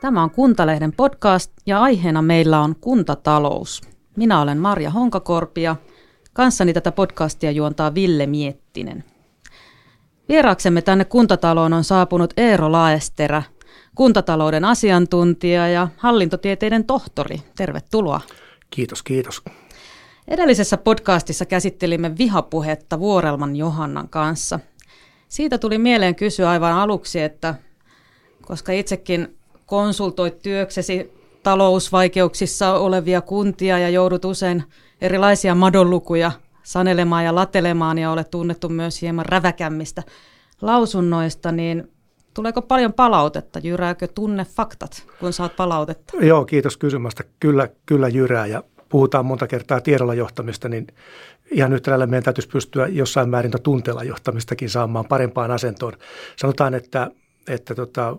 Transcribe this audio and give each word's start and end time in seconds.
Tämä 0.00 0.22
on 0.22 0.30
Kuntalehden 0.30 0.92
podcast 0.92 1.52
ja 1.66 1.82
aiheena 1.82 2.22
meillä 2.22 2.60
on 2.60 2.76
kuntatalous. 2.80 3.80
Minä 4.16 4.40
olen 4.40 4.58
Marja 4.58 4.90
Honkakorpi 4.90 5.62
ja 5.62 5.76
kanssani 6.32 6.72
tätä 6.72 6.92
podcastia 6.92 7.50
juontaa 7.50 7.94
Ville 7.94 8.26
Miettinen. 8.26 9.04
Vieraaksemme 10.28 10.82
tänne 10.82 11.04
kuntataloon 11.04 11.72
on 11.72 11.84
saapunut 11.84 12.34
Eero 12.36 12.72
Laesterä, 12.72 13.42
kuntatalouden 13.94 14.64
asiantuntija 14.64 15.68
ja 15.68 15.88
hallintotieteiden 15.96 16.84
tohtori. 16.84 17.42
Tervetuloa. 17.56 18.20
Kiitos, 18.70 19.02
kiitos. 19.02 19.42
Edellisessä 20.28 20.76
podcastissa 20.76 21.44
käsittelimme 21.44 22.18
vihapuhetta 22.18 22.98
Vuorelman 22.98 23.56
Johannan 23.56 24.08
kanssa. 24.08 24.60
Siitä 25.30 25.58
tuli 25.58 25.78
mieleen 25.78 26.14
kysyä 26.14 26.50
aivan 26.50 26.72
aluksi, 26.72 27.20
että 27.20 27.54
koska 28.42 28.72
itsekin 28.72 29.36
konsultoit 29.66 30.42
työksesi 30.42 31.12
talousvaikeuksissa 31.42 32.74
olevia 32.74 33.20
kuntia 33.20 33.78
ja 33.78 33.88
joudut 33.88 34.24
usein 34.24 34.64
erilaisia 35.00 35.54
madonlukuja 35.54 36.32
sanelemaan 36.62 37.24
ja 37.24 37.34
latelemaan 37.34 37.98
ja 37.98 38.10
olet 38.10 38.30
tunnettu 38.30 38.68
myös 38.68 39.02
hieman 39.02 39.26
räväkämmistä 39.26 40.02
lausunnoista, 40.60 41.52
niin 41.52 41.90
tuleeko 42.34 42.62
paljon 42.62 42.92
palautetta? 42.92 43.58
Jyrääkö 43.58 44.06
tunne 44.06 44.44
faktat, 44.44 45.06
kun 45.20 45.32
saat 45.32 45.56
palautetta? 45.56 46.16
Joo, 46.20 46.44
kiitos 46.44 46.76
kysymästä. 46.76 47.24
Kyllä, 47.40 47.68
kyllä 47.86 48.08
jyrää 48.08 48.46
ja 48.46 48.62
puhutaan 48.90 49.26
monta 49.26 49.46
kertaa 49.46 49.80
tiedolla 49.80 50.14
johtamista, 50.14 50.68
niin 50.68 50.86
ihan 51.50 51.72
yhtä 51.72 51.90
lailla 51.90 52.06
meidän 52.06 52.24
täytyisi 52.24 52.48
pystyä 52.48 52.86
jossain 52.86 53.28
määrin 53.28 53.52
tunteella 53.62 54.04
johtamistakin 54.04 54.70
saamaan 54.70 55.04
parempaan 55.04 55.50
asentoon. 55.50 55.92
Sanotaan, 56.36 56.74
että, 56.74 57.10
että 57.48 57.74
tota, 57.74 58.16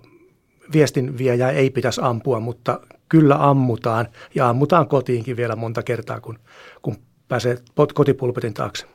viestinviejää 0.74 1.52
ei 1.52 1.70
pitäisi 1.70 2.02
ampua, 2.04 2.40
mutta 2.40 2.80
kyllä 3.10 3.50
ammutaan 3.50 4.08
ja 4.36 4.50
ammutaan 4.50 4.88
kotiinkin 4.88 5.38
vielä 5.38 5.56
monta 5.56 5.84
kertaa, 5.84 6.22
kun, 6.22 6.40
kun 6.82 6.96
pääsee 7.28 7.58
kotipulpetin 7.94 8.54
taakse. 8.54 8.86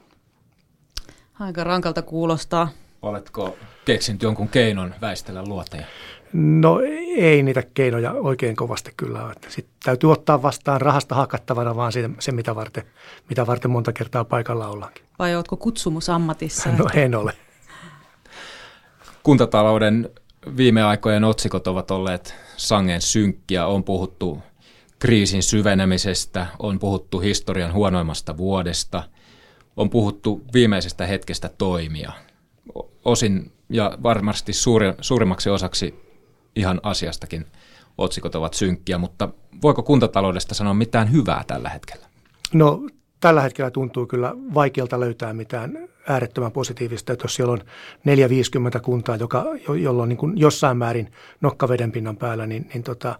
Aika 1.41 1.65
rankalta 1.65 2.03
kuulostaa. 2.03 2.69
Oletko 3.09 3.57
keksinyt 3.85 4.23
jonkun 4.23 4.49
keinon 4.49 4.95
väistellä 5.01 5.45
luoteja? 5.45 5.87
No 6.33 6.81
ei 7.17 7.43
niitä 7.43 7.63
keinoja 7.75 8.13
oikein 8.13 8.57
kovasti 8.57 8.93
kyllä 8.97 9.35
Sitten 9.49 9.75
täytyy 9.85 10.13
ottaa 10.13 10.43
vastaan 10.43 10.81
rahasta 10.81 11.15
hakattavana 11.15 11.77
vaan 11.77 11.93
siitä, 11.93 12.11
se, 12.19 12.33
mitä 12.33 12.55
varten, 12.55 12.83
mitä 13.29 13.47
varten 13.47 13.71
monta 13.71 13.93
kertaa 13.93 14.25
paikalla 14.25 14.69
ollaankin. 14.69 15.05
Vai 15.19 15.37
oletko 15.37 15.57
kutsumusammatissa? 15.57 16.73
No 16.73 16.87
en 16.95 17.15
ole. 17.15 17.33
Kuntatalouden 19.23 20.11
viime 20.57 20.83
aikojen 20.83 21.25
otsikot 21.25 21.67
ovat 21.67 21.91
olleet 21.91 22.35
sangen 22.57 23.01
synkkiä. 23.01 23.67
On 23.67 23.85
puhuttu 23.85 24.43
kriisin 24.99 25.43
syvenemisestä, 25.43 26.47
on 26.59 26.79
puhuttu 26.79 27.21
historian 27.21 27.73
huonoimmasta 27.73 28.37
vuodesta, 28.37 29.03
on 29.77 29.91
puhuttu 29.91 30.45
viimeisestä 30.53 31.07
hetkestä 31.07 31.51
toimia. 31.59 32.13
Osin 33.05 33.53
ja 33.69 33.99
varmasti 34.03 34.53
suuri, 34.53 34.87
suurimmaksi 35.01 35.51
osaksi 35.51 35.95
ihan 36.57 36.81
asiastakin 36.83 37.47
otsikot 37.99 38.35
ovat 38.35 38.55
synkkiä, 38.55 38.99
mutta 38.99 39.29
voiko 39.63 39.83
kuntataloudesta 39.83 40.55
sanoa 40.55 40.75
mitään 40.75 41.13
hyvää 41.13 41.45
tällä 41.47 41.69
hetkellä? 41.69 42.07
No 42.53 42.87
tällä 43.21 43.41
hetkellä 43.41 43.71
tuntuu 43.71 44.07
kyllä 44.07 44.35
vaikealta 44.55 45.01
löytää 45.01 45.33
mitään 45.33 45.89
äärettömän 46.09 46.53
positiivista, 46.53 47.13
että 47.13 47.25
jos 47.25 47.35
siellä 47.35 47.53
on 47.53 47.61
450 48.05 48.81
kuntaa, 48.81 49.17
joka, 49.17 49.45
jolla 49.83 50.03
on 50.03 50.09
niin 50.09 50.19
jossain 50.35 50.77
määrin 50.77 51.13
nokkaveden 51.41 51.93
pinnan 51.93 52.17
päällä, 52.17 52.47
niin, 52.47 52.69
niin 52.75 52.83
tota, 52.83 53.19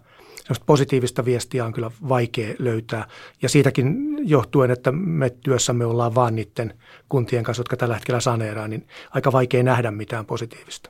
positiivista 0.65 1.25
viestiä 1.25 1.65
on 1.65 1.73
kyllä 1.73 1.91
vaikea 2.09 2.55
löytää. 2.59 3.07
Ja 3.41 3.49
siitäkin 3.49 4.17
johtuen, 4.29 4.71
että 4.71 4.91
me 4.91 5.29
työssämme 5.29 5.85
ollaan 5.85 6.15
vaan 6.15 6.35
niiden 6.35 6.73
kuntien 7.09 7.43
kanssa, 7.43 7.61
jotka 7.61 7.77
tällä 7.77 7.95
hetkellä 7.95 8.19
saneeraa, 8.19 8.67
niin 8.67 8.87
aika 9.11 9.31
vaikea 9.31 9.63
nähdä 9.63 9.91
mitään 9.91 10.25
positiivista. 10.25 10.89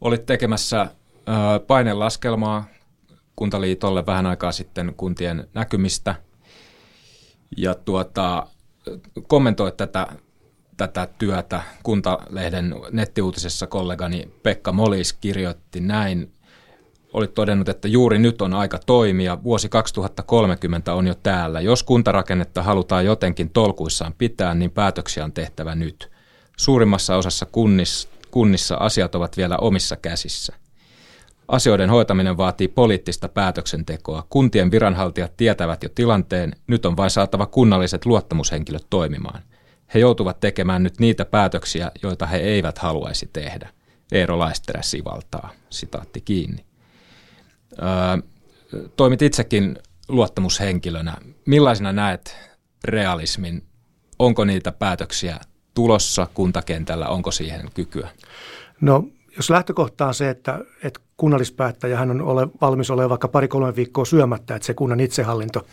Olit 0.00 0.26
tekemässä 0.26 0.86
painelaskelmaa 1.66 2.64
Kuntaliitolle 3.36 4.06
vähän 4.06 4.26
aikaa 4.26 4.52
sitten 4.52 4.94
kuntien 4.96 5.48
näkymistä– 5.54 6.14
ja 7.56 7.74
tuota, 7.74 8.46
kommentoit 9.26 9.76
tätä, 9.76 10.06
tätä 10.76 11.08
työtä. 11.18 11.62
Kuntalehden 11.82 12.74
nettiuutisessa 12.90 13.66
kollegani 13.66 14.28
Pekka 14.42 14.72
Molis 14.72 15.12
kirjoitti 15.12 15.80
näin. 15.80 16.32
Olit 17.12 17.34
todennut, 17.34 17.68
että 17.68 17.88
juuri 17.88 18.18
nyt 18.18 18.42
on 18.42 18.54
aika 18.54 18.78
toimia. 18.86 19.42
Vuosi 19.42 19.68
2030 19.68 20.94
on 20.94 21.06
jo 21.06 21.14
täällä. 21.14 21.60
Jos 21.60 21.82
kuntarakennetta 21.82 22.62
halutaan 22.62 23.04
jotenkin 23.04 23.50
tolkuissaan 23.50 24.14
pitää, 24.18 24.54
niin 24.54 24.70
päätöksiä 24.70 25.24
on 25.24 25.32
tehtävä 25.32 25.74
nyt. 25.74 26.10
Suurimmassa 26.56 27.16
osassa 27.16 27.46
kunnissa, 27.46 28.08
kunnissa 28.30 28.76
asiat 28.76 29.14
ovat 29.14 29.36
vielä 29.36 29.56
omissa 29.56 29.96
käsissä. 29.96 30.52
Asioiden 31.48 31.90
hoitaminen 31.90 32.36
vaatii 32.36 32.68
poliittista 32.68 33.28
päätöksentekoa. 33.28 34.26
Kuntien 34.30 34.70
viranhaltijat 34.70 35.36
tietävät 35.36 35.82
jo 35.82 35.88
tilanteen, 35.94 36.52
nyt 36.66 36.86
on 36.86 36.96
vain 36.96 37.10
saatava 37.10 37.46
kunnalliset 37.46 38.06
luottamushenkilöt 38.06 38.86
toimimaan. 38.90 39.42
He 39.94 39.98
joutuvat 39.98 40.40
tekemään 40.40 40.82
nyt 40.82 41.00
niitä 41.00 41.24
päätöksiä, 41.24 41.90
joita 42.02 42.26
he 42.26 42.36
eivät 42.36 42.78
haluaisi 42.78 43.30
tehdä. 43.32 43.68
Eero 44.12 44.38
Laisterä 44.38 44.82
sivaltaa, 44.82 45.50
sitaatti 45.70 46.20
kiinni. 46.20 46.71
Toimit 48.96 49.22
itsekin 49.22 49.78
luottamushenkilönä. 50.08 51.16
Millaisena 51.46 51.92
näet 51.92 52.36
realismin? 52.84 53.62
Onko 54.18 54.44
niitä 54.44 54.72
päätöksiä 54.72 55.40
tulossa 55.74 56.26
kuntakentällä? 56.34 57.08
Onko 57.08 57.30
siihen 57.30 57.70
kykyä? 57.74 58.08
No 58.80 59.04
jos 59.36 59.50
lähtökohta 59.50 60.06
on 60.06 60.14
se, 60.14 60.30
että, 60.30 60.58
että 60.84 61.00
kunnallispäättäjä 61.16 61.98
hän 61.98 62.10
on 62.10 62.22
ole, 62.22 62.48
valmis 62.60 62.90
olemaan 62.90 63.10
vaikka 63.10 63.28
pari-kolme 63.28 63.76
viikkoa 63.76 64.04
syömättä, 64.04 64.54
että 64.54 64.66
se 64.66 64.74
kunnan 64.74 65.00
itsehallinto, 65.00 65.66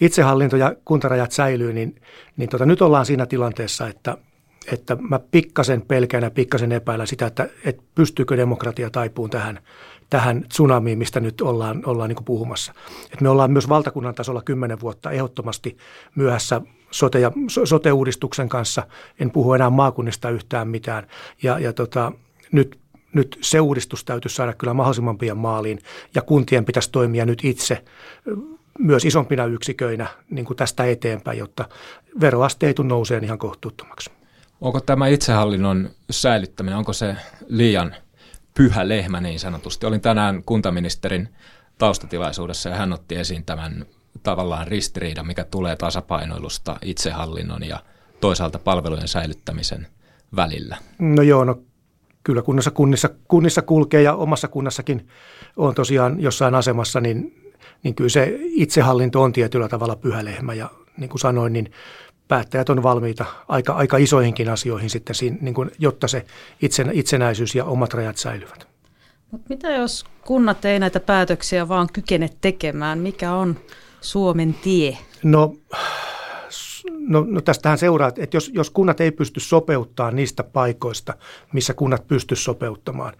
itsehallinto 0.00 0.56
ja 0.56 0.74
kuntarajat 0.84 1.32
säilyy, 1.32 1.72
niin, 1.72 2.00
niin 2.36 2.48
tota, 2.48 2.66
nyt 2.66 2.82
ollaan 2.82 3.06
siinä 3.06 3.26
tilanteessa, 3.26 3.88
että, 3.88 4.16
että 4.72 4.96
mä 5.00 5.18
pikkasen 5.18 5.82
pelkään 5.82 6.22
ja 6.22 6.30
pikkasen 6.30 6.72
epäillä 6.72 7.06
sitä, 7.06 7.26
että, 7.26 7.48
että 7.64 7.82
pystyykö 7.94 8.36
demokratia 8.36 8.90
taipuun 8.90 9.30
tähän, 9.30 9.60
tähän 10.14 10.44
tsunamiin, 10.48 10.98
mistä 10.98 11.20
nyt 11.20 11.40
ollaan, 11.40 11.82
ollaan 11.86 12.08
niin 12.08 12.24
puhumassa. 12.24 12.72
Et 13.12 13.20
me 13.20 13.28
ollaan 13.28 13.50
myös 13.50 13.68
valtakunnan 13.68 14.14
tasolla 14.14 14.42
kymmenen 14.42 14.80
vuotta 14.80 15.10
ehdottomasti 15.10 15.76
myöhässä 16.14 16.60
sote- 16.90 17.18
ja, 17.18 17.32
sote-uudistuksen 17.64 18.48
kanssa. 18.48 18.86
En 19.20 19.30
puhu 19.30 19.54
enää 19.54 19.70
maakunnista 19.70 20.30
yhtään 20.30 20.68
mitään. 20.68 21.06
Ja, 21.42 21.58
ja 21.58 21.72
tota, 21.72 22.12
nyt 22.52 22.78
nyt 23.14 23.38
se 23.40 23.60
uudistus 23.60 24.04
täytyisi 24.04 24.36
saada 24.36 24.52
kyllä 24.52 24.74
mahdollisimman 24.74 25.18
pian 25.18 25.38
maaliin 25.38 25.78
ja 26.14 26.22
kuntien 26.22 26.64
pitäisi 26.64 26.90
toimia 26.92 27.26
nyt 27.26 27.40
itse 27.44 27.84
myös 28.78 29.04
isompina 29.04 29.44
yksiköinä 29.44 30.06
niin 30.30 30.44
kuin 30.44 30.56
tästä 30.56 30.84
eteenpäin, 30.84 31.38
jotta 31.38 31.68
veroaste 32.20 32.66
ei 32.66 32.74
nouseen 32.82 33.24
ihan 33.24 33.38
kohtuuttomaksi. 33.38 34.10
Onko 34.60 34.80
tämä 34.80 35.06
itsehallinnon 35.06 35.90
säilyttäminen, 36.10 36.78
onko 36.78 36.92
se 36.92 37.16
liian 37.48 37.94
pyhä 38.54 38.88
lehmä 38.88 39.20
niin 39.20 39.40
sanotusti? 39.40 39.86
Olin 39.86 40.00
tänään 40.00 40.42
kuntaministerin 40.44 41.28
taustatilaisuudessa 41.78 42.68
ja 42.68 42.76
hän 42.76 42.92
otti 42.92 43.16
esiin 43.16 43.44
tämän 43.44 43.86
tavallaan 44.22 44.66
ristiriidan, 44.66 45.26
mikä 45.26 45.44
tulee 45.44 45.76
tasapainoilusta 45.76 46.76
itsehallinnon 46.82 47.64
ja 47.64 47.80
toisaalta 48.20 48.58
palvelujen 48.58 49.08
säilyttämisen 49.08 49.86
välillä. 50.36 50.76
No 50.98 51.22
joo, 51.22 51.44
no 51.44 51.62
kyllä 52.24 52.42
kunnassa, 52.42 52.70
kunnissa, 52.70 53.10
kunnissa 53.28 53.62
kulkee 53.62 54.02
ja 54.02 54.14
omassa 54.14 54.48
kunnassakin 54.48 55.08
on 55.56 55.74
tosiaan 55.74 56.20
jossain 56.20 56.54
asemassa, 56.54 57.00
niin, 57.00 57.52
niin 57.82 57.94
kyllä 57.94 58.10
se 58.10 58.38
itsehallinto 58.40 59.22
on 59.22 59.32
tietyllä 59.32 59.68
tavalla 59.68 59.96
pyhä 59.96 60.24
lehmä 60.24 60.54
ja 60.54 60.70
niin 60.96 61.10
kuin 61.10 61.20
sanoin, 61.20 61.52
niin 61.52 61.72
päättäjät 62.34 62.68
on 62.70 62.82
valmiita 62.82 63.24
aika, 63.48 63.72
aika 63.72 63.96
isoihinkin 63.96 64.48
asioihin 64.48 64.90
sitten, 64.90 65.14
siinä, 65.14 65.36
niin 65.40 65.54
kuin, 65.54 65.70
jotta 65.78 66.08
se 66.08 66.24
itsen, 66.62 66.90
itsenäisyys 66.92 67.54
ja 67.54 67.64
omat 67.64 67.94
rajat 67.94 68.16
säilyvät. 68.16 68.66
Mut 69.30 69.48
mitä 69.48 69.70
jos 69.70 70.04
kunnat 70.24 70.64
ei 70.64 70.78
näitä 70.78 71.00
päätöksiä 71.00 71.68
vaan 71.68 71.88
kykene 71.92 72.28
tekemään? 72.40 72.98
Mikä 72.98 73.32
on 73.32 73.56
Suomen 74.00 74.54
tie? 74.54 74.98
No 75.22 75.54
No, 76.98 77.24
no 77.28 77.40
tästähän 77.40 77.78
seuraa, 77.78 78.08
että 78.08 78.36
jos, 78.36 78.50
jos 78.54 78.70
kunnat 78.70 79.00
ei 79.00 79.10
pysty 79.10 79.40
sopeuttamaan 79.40 80.16
niistä 80.16 80.44
paikoista, 80.44 81.14
missä 81.52 81.74
kunnat 81.74 82.06
pysty 82.06 82.36
sopeuttamaan, 82.36 83.12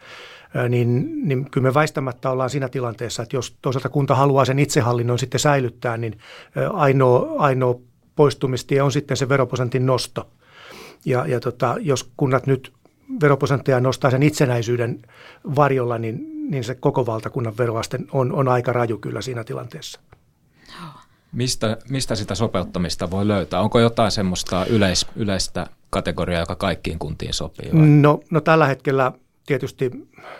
niin, 0.69 1.11
niin 1.29 1.51
kyllä 1.51 1.69
me 1.69 1.75
väistämättä 1.75 2.31
ollaan 2.31 2.51
siinä 2.51 2.69
tilanteessa, 2.69 3.23
että 3.23 3.37
jos 3.37 3.57
toisaalta 3.63 3.89
kunta 3.89 4.15
haluaa 4.15 4.45
sen 4.45 4.59
itsehallinnon 4.59 5.19
sitten 5.19 5.41
säilyttää, 5.41 5.97
niin 5.97 6.19
ainoa, 6.73 7.35
ainoa 7.39 7.81
poistumistie 8.17 8.83
on 8.83 8.93
sitten 8.93 9.17
se 9.17 9.29
veroprosentin 9.29 9.87
nosto. 9.87 10.29
Ja, 11.05 11.27
ja 11.27 11.41
tota, 11.41 11.77
jos 11.81 12.11
kunnat 12.17 12.47
nyt 12.47 12.73
veroprosentteja 13.21 13.81
nostaa 13.81 14.11
sen 14.11 14.23
itsenäisyyden 14.23 15.03
varjolla, 15.57 15.99
niin, 15.99 16.51
niin 16.51 16.65
se 16.65 16.75
koko 16.75 17.07
valtakunnan 17.07 17.59
veroaste 17.59 17.99
on, 18.13 18.33
on 18.33 18.49
aika 18.49 18.73
raju 18.73 18.99
kyllä 18.99 19.23
siinä 19.23 19.45
tilanteessa. 19.45 20.01
Mistä, 21.33 21.77
mistä 21.89 22.15
sitä 22.15 22.35
sopeuttamista 22.35 23.11
voi 23.11 23.29
löytää? 23.29 23.61
Onko 23.61 23.81
jotain 23.81 24.11
semmoista 24.11 24.67
yleis, 24.67 25.07
yleistä 25.17 25.67
kategoriaa, 25.91 26.41
joka 26.41 26.55
kaikkiin 26.57 26.99
kuntiin 26.99 27.35
sopii? 27.35 27.71
Vai? 27.73 27.87
No, 27.87 28.21
no 28.31 28.41
tällä 28.41 28.67
hetkellä 28.67 29.13
tietysti, 29.47 29.91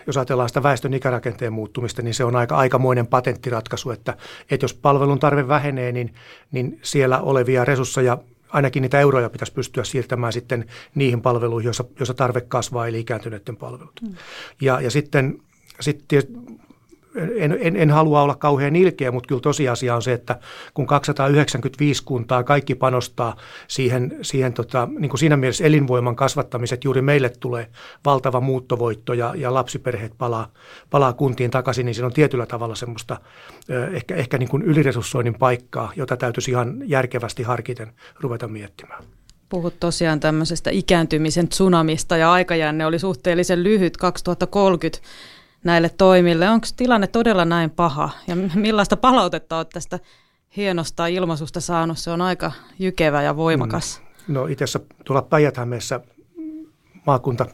jos 0.07 0.17
ajatellaan 0.17 0.49
sitä 0.49 0.63
väestön 0.63 0.95
ikärakenteen 0.95 1.53
muuttumista, 1.53 2.03
niin 2.03 2.15
se 2.15 2.25
on 2.25 2.37
aika 2.37 2.57
aikamoinen 2.57 3.07
patenttiratkaisu, 3.07 3.91
että, 3.91 4.17
että 4.51 4.65
jos 4.65 4.75
palvelun 4.75 5.19
tarve 5.19 5.49
vähenee, 5.49 5.93
niin, 5.93 6.15
niin 6.53 6.79
siellä 6.83 7.21
olevia 7.21 7.65
resursseja 7.65 8.19
ainakin 8.49 8.81
niitä 8.81 9.01
euroja 9.01 9.31
pitäisi 9.31 9.53
pystyä 9.53 9.85
siirtämään 9.85 10.33
sitten 10.33 10.65
niihin 10.95 11.23
palveluihin, 11.23 11.65
joissa, 11.65 11.85
joissa 11.99 12.15
tarve 12.15 12.41
kasvaa, 12.41 12.87
eli 12.87 13.01
ikääntyneiden 13.01 13.57
palvelut. 13.57 14.01
Mm. 14.03 14.15
Ja, 14.61 14.81
ja 14.81 14.91
sitten, 14.91 15.39
sitten 15.81 16.23
en, 17.15 17.59
en, 17.61 17.77
en 17.77 17.91
halua 17.91 18.23
olla 18.23 18.35
kauhean 18.35 18.77
ilkeä, 18.77 19.13
mutta 19.13 19.27
kyllä 19.27 19.41
tosiasia 19.41 19.95
on 19.95 20.03
se, 20.03 20.13
että 20.13 20.39
kun 20.75 20.87
295 20.87 22.05
kuntaa 22.05 22.45
kaikki 22.45 22.75
panostaa 22.75 23.37
siihen, 23.69 24.19
siihen 24.23 24.53
tota, 24.53 24.89
niin 24.99 25.09
kuin 25.09 25.19
siinä 25.19 25.37
mielessä 25.37 25.65
elinvoiman 25.65 26.17
kasvattamiset, 26.17 26.85
juuri 26.85 27.03
meille 27.03 27.29
tulee 27.41 27.67
valtava 28.05 28.41
muuttovoitto 28.41 29.13
ja, 29.13 29.35
ja 29.37 29.55
lapsiperheet 29.55 30.13
palaa, 30.19 30.53
palaa 30.91 31.13
kuntiin 31.13 31.51
takaisin, 31.51 31.87
niin 31.87 31.95
siinä 31.95 32.07
on 32.07 32.13
tietyllä 32.13 32.47
tavalla 32.47 32.75
semmoista 32.75 33.17
ehkä, 33.93 34.15
ehkä 34.15 34.39
niin 34.39 34.49
kuin 34.49 34.63
yliresurssoinnin 34.63 35.35
paikkaa, 35.35 35.93
jota 35.97 36.17
täytyisi 36.17 36.51
ihan 36.51 36.83
järkevästi 36.85 37.43
harkiten 37.43 37.93
ruveta 38.21 38.49
miettimään. 38.49 39.05
Puhut 39.49 39.81
tosiaan 39.81 40.21
tämmöisestä 40.21 40.71
ikääntymisen 40.71 41.49
tsunamista 41.49 42.17
ja 42.17 42.33
aikajänne 42.33 42.87
oli 42.87 42.99
suhteellisen 42.99 43.65
lyhyt 43.65 43.97
2030 43.97 45.09
näille 45.65 45.89
toimille. 45.99 46.51
Onko 46.51 46.67
tilanne 46.77 47.07
todella 47.07 47.45
näin 47.45 47.71
paha 47.71 48.11
ja 48.27 48.37
millaista 48.55 48.97
palautetta 48.97 49.57
olet 49.57 49.69
tästä 49.69 49.99
hienosta 50.57 51.07
ilmaisusta 51.07 51.61
saanut? 51.61 51.99
Se 51.99 52.11
on 52.11 52.21
aika 52.21 52.53
jykevä 52.79 53.23
ja 53.23 53.37
voimakas. 53.37 54.03
Mm. 54.29 54.35
No 54.35 54.47
itse 54.47 54.65
asiassa 54.65 54.81
tuolla 55.05 55.23
päijät 55.23 55.55
maakunta 57.07 57.47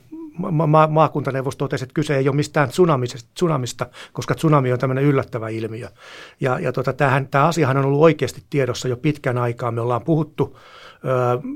ma- 0.50 0.66
ma- 0.66 0.86
maakuntaneuvosto 0.86 1.64
totesi, 1.64 1.84
että 1.84 1.94
kyse 1.94 2.16
ei 2.16 2.28
ole 2.28 2.36
mistään 2.36 2.68
tsunamista, 3.34 3.86
koska 4.12 4.34
tsunami 4.34 4.72
on 4.72 4.78
tämmöinen 4.78 5.04
yllättävä 5.04 5.48
ilmiö. 5.48 5.88
Ja, 6.40 6.58
ja 6.58 6.72
tota, 6.72 6.92
tämähän, 6.92 7.28
tämä 7.28 7.46
asiahan 7.46 7.76
on 7.76 7.84
ollut 7.84 8.00
oikeasti 8.00 8.42
tiedossa 8.50 8.88
jo 8.88 8.96
pitkän 8.96 9.38
aikaa. 9.38 9.70
Me 9.70 9.80
ollaan 9.80 10.04
puhuttu 10.04 10.58
ö, 11.04 11.48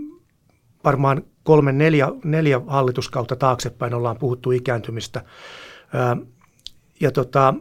varmaan 0.84 1.22
kolme, 1.42 1.72
neljä, 1.72 2.08
neljä 2.24 2.60
hallituskautta 2.66 3.36
taaksepäin 3.36 3.94
ollaan 3.94 4.18
puhuttu 4.18 4.50
ikääntymistä. 4.50 5.24
Ja 7.00 7.10
tota, 7.10 7.54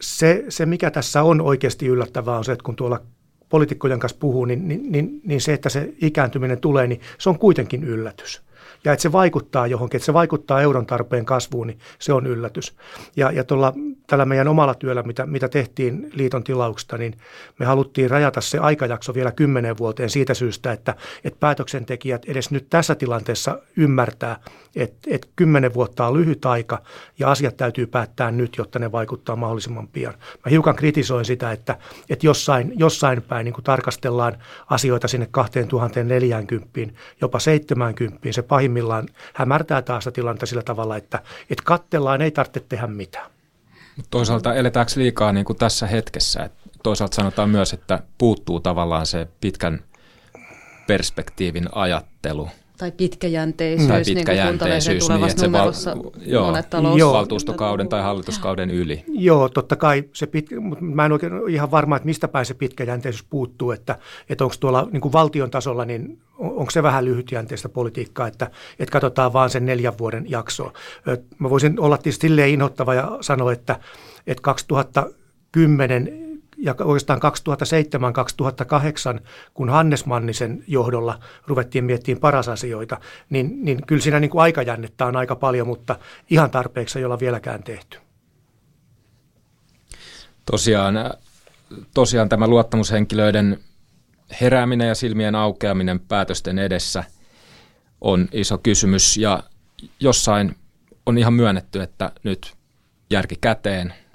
se, 0.00 0.44
se, 0.48 0.66
mikä 0.66 0.90
tässä 0.90 1.22
on 1.22 1.40
oikeasti 1.40 1.86
yllättävää, 1.86 2.38
on 2.38 2.44
se, 2.44 2.52
että 2.52 2.64
kun 2.64 2.76
tuolla 2.76 3.00
poliitikkojen 3.48 3.98
kanssa 3.98 4.18
puhuu, 4.20 4.44
niin, 4.44 4.68
niin, 4.68 4.92
niin, 4.92 5.20
niin 5.24 5.40
se, 5.40 5.52
että 5.52 5.68
se 5.68 5.94
ikääntyminen 6.02 6.60
tulee, 6.60 6.86
niin 6.86 7.00
se 7.18 7.28
on 7.28 7.38
kuitenkin 7.38 7.84
yllätys 7.84 8.42
ja 8.84 8.92
että 8.92 9.02
se 9.02 9.12
vaikuttaa 9.12 9.66
johonkin, 9.66 9.98
että 9.98 10.06
se 10.06 10.12
vaikuttaa 10.12 10.60
euron 10.60 10.86
tarpeen 10.86 11.24
kasvuun, 11.24 11.66
niin 11.66 11.78
se 11.98 12.12
on 12.12 12.26
yllätys. 12.26 12.76
Ja, 13.16 13.30
ja 13.30 13.44
tuolla, 13.44 13.72
tällä 14.06 14.24
meidän 14.24 14.48
omalla 14.48 14.74
työllä, 14.74 15.02
mitä, 15.02 15.26
mitä 15.26 15.48
tehtiin 15.48 16.10
liiton 16.12 16.44
tilauksesta, 16.44 16.98
niin 16.98 17.14
me 17.58 17.66
haluttiin 17.66 18.10
rajata 18.10 18.40
se 18.40 18.58
aikajakso 18.58 19.14
vielä 19.14 19.32
kymmenen 19.32 19.78
vuoteen 19.78 20.10
siitä 20.10 20.34
syystä, 20.34 20.72
että, 20.72 20.94
että 21.24 21.40
päätöksentekijät 21.40 22.24
edes 22.24 22.50
nyt 22.50 22.66
tässä 22.70 22.94
tilanteessa 22.94 23.58
ymmärtää, 23.76 24.40
että, 24.76 25.10
että 25.10 25.28
kymmenen 25.36 25.74
vuotta 25.74 26.06
on 26.06 26.14
lyhyt 26.14 26.46
aika 26.46 26.82
ja 27.18 27.30
asiat 27.30 27.56
täytyy 27.56 27.86
päättää 27.86 28.30
nyt, 28.30 28.56
jotta 28.56 28.78
ne 28.78 28.92
vaikuttaa 28.92 29.36
mahdollisimman 29.36 29.88
pian. 29.88 30.14
Mä 30.18 30.50
hiukan 30.50 30.76
kritisoin 30.76 31.24
sitä, 31.24 31.52
että, 31.52 31.78
että 32.10 32.26
jossain, 32.26 32.72
jossain 32.76 33.22
päin 33.22 33.44
niin 33.44 33.54
tarkastellaan 33.64 34.38
asioita 34.70 35.08
sinne 35.08 35.28
2040, 35.30 36.68
jopa 37.20 37.38
70, 37.38 38.32
se 38.32 38.42
pahimmillaan 38.42 39.08
hämärtää 39.34 39.82
taas 39.82 40.08
tilannetta 40.12 40.46
sillä 40.46 40.62
tavalla, 40.62 40.96
että, 40.96 41.22
että 41.50 41.64
kattellaan 41.64 42.22
ei 42.22 42.30
tarvitse 42.30 42.60
tehdä 42.68 42.86
mitään. 42.86 43.30
Toisaalta 44.10 44.54
eletäänkö 44.54 44.92
liikaa 44.96 45.32
niin 45.32 45.44
kuin 45.44 45.56
tässä 45.56 45.86
hetkessä? 45.86 46.50
Toisaalta 46.82 47.14
sanotaan 47.14 47.50
myös, 47.50 47.72
että 47.72 48.02
puuttuu 48.18 48.60
tavallaan 48.60 49.06
se 49.06 49.28
pitkän 49.40 49.80
perspektiivin 50.86 51.68
ajattelu– 51.72 52.48
tai 52.78 52.92
pitkäjänteisyys, 52.92 53.88
tai 53.88 54.02
pitkäjänteisyys 54.04 55.08
niin 55.08 55.20
kuin 55.20 55.28
niin, 55.28 55.42
numerossa 55.42 55.96
val, 55.96 56.10
joo, 56.26 56.46
monet 56.46 56.70
talous... 56.70 56.98
Joo, 56.98 57.12
valtuustokauden 57.12 57.88
tai 57.88 58.02
hallituskauden 58.02 58.70
yli. 58.70 59.04
Joo, 59.08 59.48
totta 59.48 59.76
kai. 59.76 60.04
Se 60.12 60.26
pit, 60.26 60.46
mutta 60.60 60.84
mä 60.84 61.06
en 61.06 61.12
oikein 61.12 61.32
ihan 61.48 61.70
varma, 61.70 61.96
että 61.96 62.06
mistä 62.06 62.28
päin 62.28 62.46
se 62.46 62.54
pitkäjänteisyys 62.54 63.26
puuttuu, 63.30 63.70
että, 63.70 63.98
että 64.28 64.44
onko 64.44 64.56
tuolla 64.60 64.88
niin 64.92 65.00
kuin 65.00 65.12
valtion 65.12 65.50
tasolla, 65.50 65.84
niin 65.84 66.18
onko 66.38 66.70
se 66.70 66.82
vähän 66.82 67.04
lyhytjänteistä 67.04 67.68
politiikkaa, 67.68 68.26
että, 68.26 68.50
että 68.78 68.92
katsotaan 68.92 69.32
vaan 69.32 69.50
sen 69.50 69.66
neljän 69.66 69.98
vuoden 69.98 70.30
jaksoa. 70.30 70.72
Mä 71.38 71.50
voisin 71.50 71.80
olla 71.80 71.96
tietysti 71.98 72.26
silleen 72.26 72.50
inhottava 72.50 72.94
ja 72.94 73.18
sanoa, 73.20 73.52
että, 73.52 73.80
että 74.26 74.42
2010 74.42 76.27
ja 76.58 76.74
oikeastaan 76.84 77.20
2007-2008, 79.18 79.20
kun 79.54 79.68
Hannes 79.68 80.06
Mannisen 80.06 80.64
johdolla 80.66 81.20
ruvettiin 81.46 81.84
miettimään 81.84 82.20
paras 82.20 82.48
asioita, 82.48 83.00
niin, 83.30 83.64
niin 83.64 83.86
kyllä 83.86 84.02
siinä 84.02 84.20
niin 84.20 84.30
kuin 84.30 84.42
aikajännettä 84.42 85.06
on 85.06 85.16
aika 85.16 85.36
paljon, 85.36 85.66
mutta 85.66 85.98
ihan 86.30 86.50
tarpeeksi 86.50 86.98
ei 86.98 87.04
olla 87.04 87.20
vieläkään 87.20 87.62
tehty. 87.62 87.98
Tosiaan, 90.50 90.94
tosiaan 91.94 92.28
tämä 92.28 92.46
luottamushenkilöiden 92.46 93.58
herääminen 94.40 94.88
ja 94.88 94.94
silmien 94.94 95.34
aukeaminen 95.34 96.00
päätösten 96.00 96.58
edessä 96.58 97.04
on 98.00 98.28
iso 98.32 98.58
kysymys 98.58 99.16
ja 99.16 99.42
jossain 100.00 100.56
on 101.06 101.18
ihan 101.18 101.32
myönnetty, 101.32 101.82
että 101.82 102.12
nyt 102.22 102.54
järki 103.10 103.36
käteen– 103.40 103.94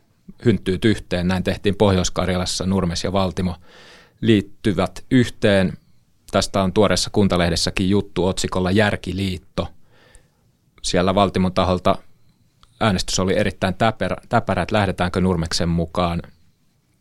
hynttyyt 0.46 0.86
yhteen. 0.86 1.28
Näin 1.28 1.44
tehtiin 1.44 1.76
Pohjois-Karjalassa, 1.76 2.66
Nurmes 2.66 3.04
ja 3.04 3.14
Valtimo 3.14 3.56
liittyvät 4.22 5.06
yhteen. 5.12 5.74
Tästä 6.32 6.64
on 6.64 6.74
tuoreessa 6.74 7.10
kuntalehdessäkin 7.10 7.90
juttu 7.90 8.28
otsikolla 8.28 8.72
Järkiliitto. 8.72 9.68
Siellä 10.82 11.16
Valtimon 11.16 11.54
taholta 11.54 11.96
äänestys 12.80 13.20
oli 13.20 13.38
erittäin 13.38 13.76
täpärä, 13.76 14.18
täpärä 14.30 14.62
että 14.62 14.76
lähdetäänkö 14.76 15.22
Nurmeksen 15.22 15.70
mukaan. 15.70 16.22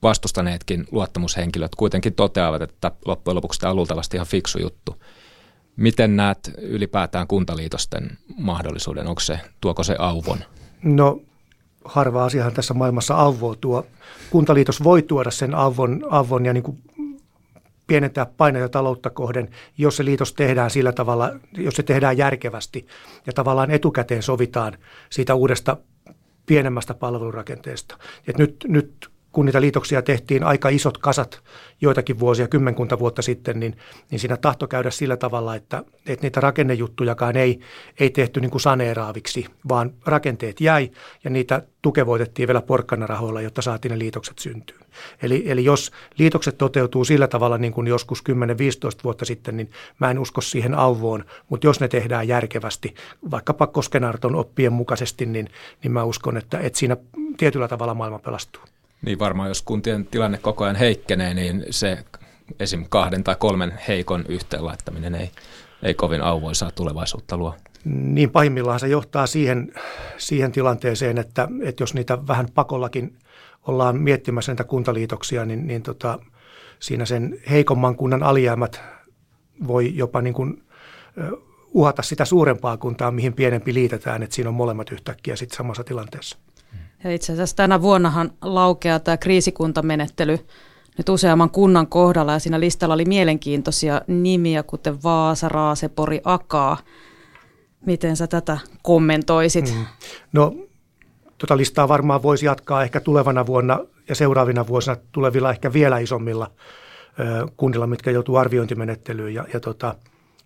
Vastustaneetkin 0.03 0.87
luottamushenkilöt 0.91 1.75
kuitenkin 1.75 2.15
toteavat, 2.15 2.63
että 2.63 2.93
loppujen 3.07 3.37
lopuksi 3.37 3.61
tämä 3.61 3.71
on 3.71 3.77
luultavasti 3.77 4.17
ihan 4.17 4.27
fiksu 4.27 4.59
juttu. 4.59 5.03
Miten 5.77 6.17
näet 6.17 6.51
ylipäätään 6.59 7.27
kuntaliitosten 7.27 8.19
mahdollisuuden? 8.37 9.07
Onko 9.07 9.21
se, 9.21 9.41
tuoko 9.61 9.85
se 9.85 9.97
auvon? 9.99 10.39
No 10.83 11.21
harva 11.85 12.25
asiahan 12.25 12.53
tässä 12.53 12.75
maailmassa 12.75 13.21
avoutuu. 13.23 13.87
Kuntaliitos 14.31 14.85
voi 14.85 15.03
tuoda 15.03 15.31
sen 15.31 15.55
avon, 15.55 16.05
avon 16.11 16.47
ja 16.47 16.53
niin 16.53 16.63
kuin 16.63 16.79
pienentää 17.87 18.27
paineita 18.27 18.69
taloutta 18.69 19.11
kohden, 19.11 19.49
jos 19.79 19.97
se 19.97 20.05
liitos 20.05 20.33
tehdään 20.33 20.71
sillä 20.71 20.93
tavalla, 20.93 21.31
jos 21.57 21.75
se 21.75 21.83
tehdään 21.83 22.17
järkevästi 22.17 22.87
ja 23.27 23.33
tavallaan 23.33 23.71
etukäteen 23.71 24.23
sovitaan 24.23 24.79
siitä 25.11 25.35
uudesta 25.35 25.77
pienemmästä 26.47 26.95
palvelurakenteesta. 26.95 27.99
Et 28.27 28.39
nyt, 28.39 28.57
nyt 28.69 29.12
kun 29.33 29.47
niitä 29.47 29.61
liitoksia 29.61 30.03
tehtiin 30.03 30.45
aika 30.45 30.69
isot 30.69 30.99
kasat 30.99 31.43
joitakin 31.81 32.19
vuosia, 32.19 32.49
kymmenkunta 32.49 32.99
vuotta 32.99 33.23
sitten, 33.23 33.61
niin, 33.61 33.77
niin 34.11 34.19
siinä 34.19 34.37
tahto 34.37 34.67
käydä 34.67 34.91
sillä 34.91 35.17
tavalla, 35.17 35.55
että, 35.55 35.85
että 36.07 36.27
niitä 36.27 36.41
rakennejuttujakaan 36.41 37.37
ei, 37.37 37.61
ei 38.01 38.11
tehty 38.11 38.41
niin 38.41 38.51
kuin 38.51 38.61
saneeraaviksi, 38.61 39.47
vaan 39.69 39.93
rakenteet 40.07 40.61
jäi 40.61 40.91
ja 41.25 41.31
niitä 41.31 41.63
tukevoitettiin 41.83 42.49
vielä 42.49 42.63
porkkanarahoilla, 42.63 43.41
jotta 43.41 43.63
saatiin 43.63 43.93
ne 43.93 43.99
liitokset 43.99 44.39
syntyä. 44.39 44.79
Eli, 45.23 45.45
eli 45.47 45.65
jos 45.65 45.91
liitokset 46.19 46.59
toteutuu 46.59 47.05
sillä 47.05 47.29
tavalla 47.29 47.59
niin 47.59 47.73
kuin 47.73 47.87
joskus 47.87 48.25
10-15 48.31 48.33
vuotta 49.05 49.25
sitten, 49.25 49.57
niin 49.57 49.71
mä 49.99 50.11
en 50.11 50.19
usko 50.19 50.41
siihen 50.41 50.75
auvoon, 50.75 51.25
mutta 51.49 51.67
jos 51.67 51.81
ne 51.81 51.89
tehdään 51.89 52.29
järkevästi, 52.29 52.95
vaikkapa 53.31 53.67
Koskenarton 53.67 54.35
oppien 54.35 54.73
mukaisesti, 54.73 55.27
niin, 55.27 55.49
niin 55.83 55.93
mä 55.93 56.05
uskon, 56.05 56.37
että, 56.37 56.59
että 56.59 56.79
siinä 56.79 56.97
tietyllä 57.37 57.69
tavalla 57.69 57.95
maailma 57.95 58.19
pelastuu. 58.19 58.63
Niin 59.03 59.19
varmaan, 59.19 59.49
jos 59.49 59.63
kuntien 59.63 60.07
tilanne 60.07 60.39
koko 60.39 60.65
ajan 60.65 60.77
heikkenee, 60.77 61.35
niin 61.35 61.65
se 61.71 62.05
esim. 62.61 62.85
kahden 62.89 63.25
tai 63.25 63.37
kolmen 63.39 63.79
heikon 63.89 64.25
yhteenlaittaminen 64.29 65.15
ei, 65.15 65.31
ei 65.83 65.95
kovin 65.95 66.23
auvoisaa 66.23 66.71
tulevaisuutta 66.71 67.37
luo. 67.37 67.55
Niin 67.85 68.31
pahimmillaan 68.31 68.81
se 68.81 68.89
johtaa 68.89 69.27
siihen, 69.27 69.73
siihen 70.19 70.53
tilanteeseen, 70.53 71.19
että, 71.19 71.49
että 71.63 71.83
jos 71.83 71.95
niitä 71.95 72.27
vähän 72.27 72.47
pakollakin 72.55 73.19
ollaan 73.67 73.97
miettimässä 73.97 74.53
näitä 74.53 74.65
kuntaliitoksia, 74.65 75.45
niin, 75.45 75.67
niin 75.67 75.83
tota, 75.83 76.19
siinä 76.79 77.05
sen 77.05 77.39
heikomman 77.51 77.97
kunnan 77.97 78.23
alijäämät 78.23 78.81
voi 79.67 79.97
jopa 79.97 80.23
niin 80.23 80.35
kuin, 80.35 80.63
uhata 81.75 82.03
sitä 82.03 82.25
suurempaa 82.25 82.77
kuntaa, 82.77 83.11
mihin 83.11 83.33
pienempi 83.33 83.75
liitetään, 83.75 84.23
että 84.23 84.35
siinä 84.35 84.49
on 84.49 84.55
molemmat 84.55 84.93
yhtäkkiä 84.93 85.37
sitten 85.37 85.57
samassa 85.57 85.85
tilanteessa. 85.85 86.39
Ja 87.05 87.15
itse 87.15 87.33
asiassa 87.33 87.57
tänä 87.57 87.83
vuonnahan 87.83 88.31
laukeaa 88.43 88.99
tämä 89.01 89.17
kriisikuntamenettely 89.17 90.39
nyt 90.99 91.09
useamman 91.09 91.51
kunnan 91.51 91.87
kohdalla 91.87 92.33
ja 92.33 92.39
siinä 92.39 92.61
listalla 92.61 92.95
oli 92.95 93.05
mielenkiintoisia 93.05 94.01
nimiä, 94.07 94.63
kuten 94.63 95.03
Vaasa, 95.03 95.49
Raasepori, 95.49 96.21
Akaa. 96.25 96.77
Miten 97.87 98.17
sä 98.17 98.27
tätä 98.27 98.59
kommentoisit? 98.83 99.75
Mm. 99.75 99.87
No, 100.33 100.55
tuota 101.39 101.57
listaa 101.57 101.89
varmaan 101.89 102.23
voisi 102.23 102.47
jatkaa 102.47 102.83
ehkä 102.83 103.01
tulevana 103.01 103.47
vuonna 103.47 103.79
ja 104.09 104.15
seuraavina 104.15 104.67
vuosina 104.67 104.97
tulevilla 105.13 105.51
ehkä 105.51 105.73
vielä 105.73 105.99
isommilla 105.99 106.51
kunnilla, 107.57 107.87
mitkä 107.87 108.11
joutuu 108.11 108.37
arviointimenettelyyn. 108.37 109.35
Ja, 109.35 109.45
ja 109.53 109.61
tota, 109.61 109.95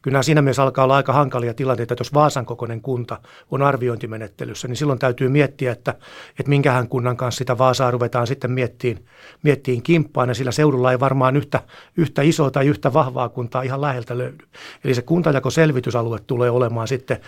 kyllä 0.07 0.23
siinä 0.23 0.43
mielessä 0.43 0.63
alkaa 0.63 0.85
olla 0.85 0.97
aika 0.97 1.13
hankalia 1.13 1.55
tilanteita, 1.55 1.95
että 1.95 2.01
jos 2.01 2.15
Vaasan 2.15 2.47
kokoinen 2.47 2.81
kunta 2.81 3.19
on 3.51 3.63
arviointimenettelyssä, 3.63 4.69
niin 4.69 4.77
silloin 4.77 4.99
täytyy 4.99 5.29
miettiä, 5.29 5.73
että, 5.73 5.95
että 6.31 6.49
minkähän 6.49 6.89
kunnan 6.89 7.17
kanssa 7.17 7.39
sitä 7.39 7.59
Vaasaa 7.59 7.91
ruvetaan 7.91 8.27
sitten 8.27 8.51
miettiin, 8.51 9.07
miettiin 9.43 9.83
kimppaan, 9.83 10.29
ja 10.29 10.35
sillä 10.35 10.53
seudulla 10.53 10.93
ei 10.93 11.01
varmaan 11.01 11.37
yhtä, 11.37 11.61
yhtä 11.97 12.23
isoa 12.23 12.51
tai 12.51 12.67
yhtä 12.67 12.93
vahvaa 12.93 13.29
kuntaa 13.29 13.63
ihan 13.63 13.81
läheltä 13.81 14.19
löydy. 14.19 14.45
Eli 14.85 14.95
se 14.95 15.03
kuntajakoselvitysalue 15.03 16.19
tulee 16.27 16.51
olemaan 16.51 16.89
sitten, 16.89 17.21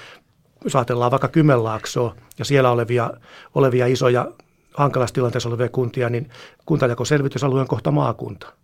jos 0.65 0.77
ajatellaan 0.77 1.11
vaikka 1.11 1.29
Kymenlaaksoa 1.29 2.15
ja 2.39 2.45
siellä 2.45 2.71
olevia, 2.71 3.11
olevia 3.55 3.87
isoja 3.87 4.31
hankalassa 4.75 5.15
tilanteessa 5.15 5.49
olevia 5.49 5.69
kuntia, 5.69 6.11
niin 6.11 6.31
kuntajakoselvitysalue 6.67 7.61
on 7.61 7.69
kohta 7.69 7.91
maakunta. 7.91 8.58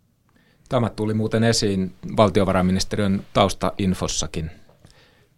Tämä 0.75 0.91
tuli 0.91 1.15
muuten 1.15 1.45
esiin 1.45 1.95
valtiovarainministeriön 2.17 3.27
taustainfossakin, 3.33 4.51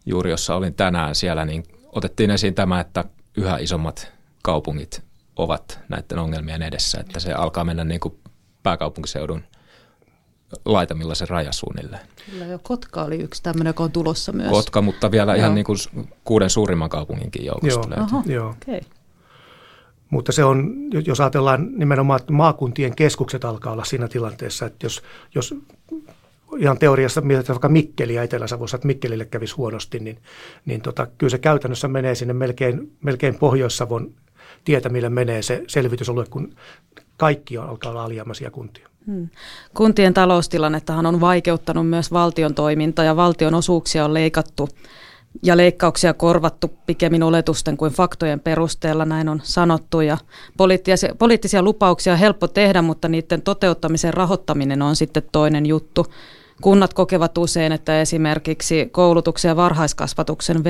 juuri 0.07 0.31
jossa 0.31 0.55
olin 0.55 0.75
tänään 0.75 1.15
siellä, 1.15 1.45
niin 1.45 1.65
otettiin 1.93 2.31
esiin 2.31 2.55
tämä, 2.55 2.81
että 2.81 3.05
yhä 3.37 3.59
isommat 3.59 4.13
kaupungit 4.43 5.03
ovat 5.37 5.81
näiden 5.89 6.19
ongelmien 6.19 6.63
edessä, 6.63 7.01
että 7.01 7.21
se 7.21 7.33
alkaa 7.33 7.65
mennä 7.65 7.85
niin 7.85 8.01
kuin 8.01 8.19
pääkaupunkiseudun 8.63 9.45
laitamilla 10.65 11.15
se 11.15 11.27
raja 11.27 11.53
suunnilleen. 11.53 12.07
Kyllä 12.31 12.45
jo 12.45 12.59
Kotka 12.63 13.03
oli 13.03 13.17
yksi 13.17 13.43
tämmöinen, 13.43 13.71
joka 13.71 13.85
on 13.85 13.93
tulossa 13.93 14.33
myös. 14.33 14.51
Kotka, 14.51 14.83
mutta 14.83 15.11
vielä 15.11 15.33
Joo. 15.33 15.39
ihan 15.39 15.55
niin 15.55 15.65
kuin 15.65 15.79
kuuden 16.25 16.51
suurimman 16.51 16.89
kaupunginkin 16.89 17.45
joukosta 17.45 17.81
Joo. 17.81 17.91
löytyy. 17.91 18.05
Aha, 18.05 18.23
Joo. 18.27 18.49
Okay. 18.51 18.81
Mutta 20.11 20.33
se 20.33 20.45
on, 20.45 20.75
jos 21.07 21.21
ajatellaan 21.21 21.69
nimenomaan, 21.77 22.21
että 22.21 22.33
maakuntien 22.33 22.97
keskukset 22.97 23.45
alkaa 23.45 23.73
olla 23.73 23.85
siinä 23.85 24.09
tilanteessa, 24.09 24.67
että 24.67 24.87
jos, 24.87 25.03
jos 25.35 25.55
ihan 26.59 26.79
teoriassa 26.79 27.21
mietitään 27.21 27.55
vaikka 27.55 27.69
Mikkeliä 27.69 28.23
Etelä-Savossa, 28.23 28.77
että 28.77 28.87
Mikkelille 28.87 29.25
kävisi 29.25 29.55
huonosti, 29.55 29.99
niin, 29.99 30.19
niin 30.67 30.81
tota, 30.81 31.07
kyllä 31.19 31.31
se 31.31 31.39
käytännössä 31.39 31.89
menee 31.89 32.15
sinne 32.15 32.35
melkein, 32.35 32.93
melkein 33.01 33.35
Pohjois-Savon 33.39 34.11
tietä, 34.65 34.89
millä 34.89 35.11
menee 35.11 35.43
se 35.43 35.65
selvitysalue, 35.67 36.25
kun 36.31 36.57
kaikki 37.17 37.59
alkaa 37.59 37.91
olla 37.91 38.05
alijäämäisiä 38.05 38.51
kuntia. 38.51 38.89
Hmm. 39.07 39.29
Kuntien 39.75 40.15
taloustilannettahan 40.15 41.07
on 41.07 41.21
vaikeuttanut 41.21 41.89
myös 41.89 42.13
valtion 42.13 42.55
toiminta 42.55 43.05
ja 43.05 43.17
valtion 43.17 43.55
osuuksia 43.55 44.05
on 44.05 44.15
leikattu 44.15 44.69
ja 45.43 45.57
leikkauksia 45.57 46.15
korvattu 46.15 46.69
pikemmin 46.87 47.23
oletusten 47.23 47.77
kuin 47.77 47.93
faktojen 47.93 48.41
perusteella, 48.41 49.05
näin 49.05 49.29
on 49.29 49.41
sanottu. 49.43 50.01
Ja 50.01 50.19
poliittisia, 50.57 51.15
poliittisia 51.19 51.63
lupauksia 51.63 52.13
on 52.13 52.19
helppo 52.19 52.49
tehdä, 52.49 52.83
mutta 52.83 53.09
niiden 53.09 53.43
toteuttamisen 53.43 54.15
rahoittaminen 54.15 54.83
on 54.83 54.97
sitten 54.97 55.23
toinen 55.33 55.67
juttu. 55.67 56.07
Kunnat 56.63 56.95
kokevat 56.95 57.39
usein, 57.39 57.73
että 57.73 58.01
esimerkiksi 58.01 58.89
koulutuksen 58.93 59.49
ja 59.49 59.57
varhaiskasvatuksen 59.57 60.65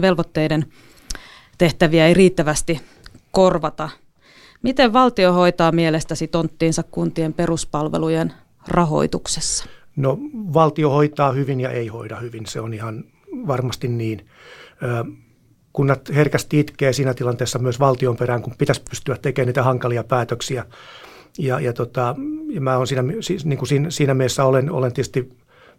velvoitteiden 0.00 0.66
tehtäviä 1.58 2.06
ei 2.06 2.14
riittävästi 2.14 2.80
korvata. 3.30 3.88
Miten 4.62 4.92
valtio 4.92 5.32
hoitaa 5.32 5.72
mielestäsi 5.72 6.28
tonttiinsa 6.28 6.82
kuntien 6.82 7.32
peruspalvelujen 7.32 8.32
rahoituksessa? 8.68 9.64
No 9.96 10.18
valtio 10.32 10.90
hoitaa 10.90 11.32
hyvin 11.32 11.60
ja 11.60 11.70
ei 11.70 11.86
hoida 11.86 12.16
hyvin, 12.16 12.46
se 12.46 12.60
on 12.60 12.74
ihan 12.74 13.04
varmasti 13.46 13.88
niin. 13.88 14.26
Kunnat 15.72 16.08
herkästi 16.14 16.60
itkee 16.60 16.92
siinä 16.92 17.14
tilanteessa 17.14 17.58
myös 17.58 17.80
valtion 17.80 18.16
perään, 18.16 18.42
kun 18.42 18.54
pitäisi 18.58 18.82
pystyä 18.90 19.16
tekemään 19.22 19.46
niitä 19.46 19.62
hankalia 19.62 20.04
päätöksiä. 20.04 20.64
Ja, 21.38 21.60
ja, 21.60 21.72
tota, 21.72 22.16
ja 22.50 22.60
mä 22.60 22.76
olen 22.76 22.86
siinä, 22.86 23.02
niin 23.44 23.58
kuin 23.58 23.68
siinä, 23.68 23.90
siinä 23.90 24.14
mielessä 24.14 24.44
olen, 24.44 24.70
olen 24.70 24.92
tietysti 24.92 25.32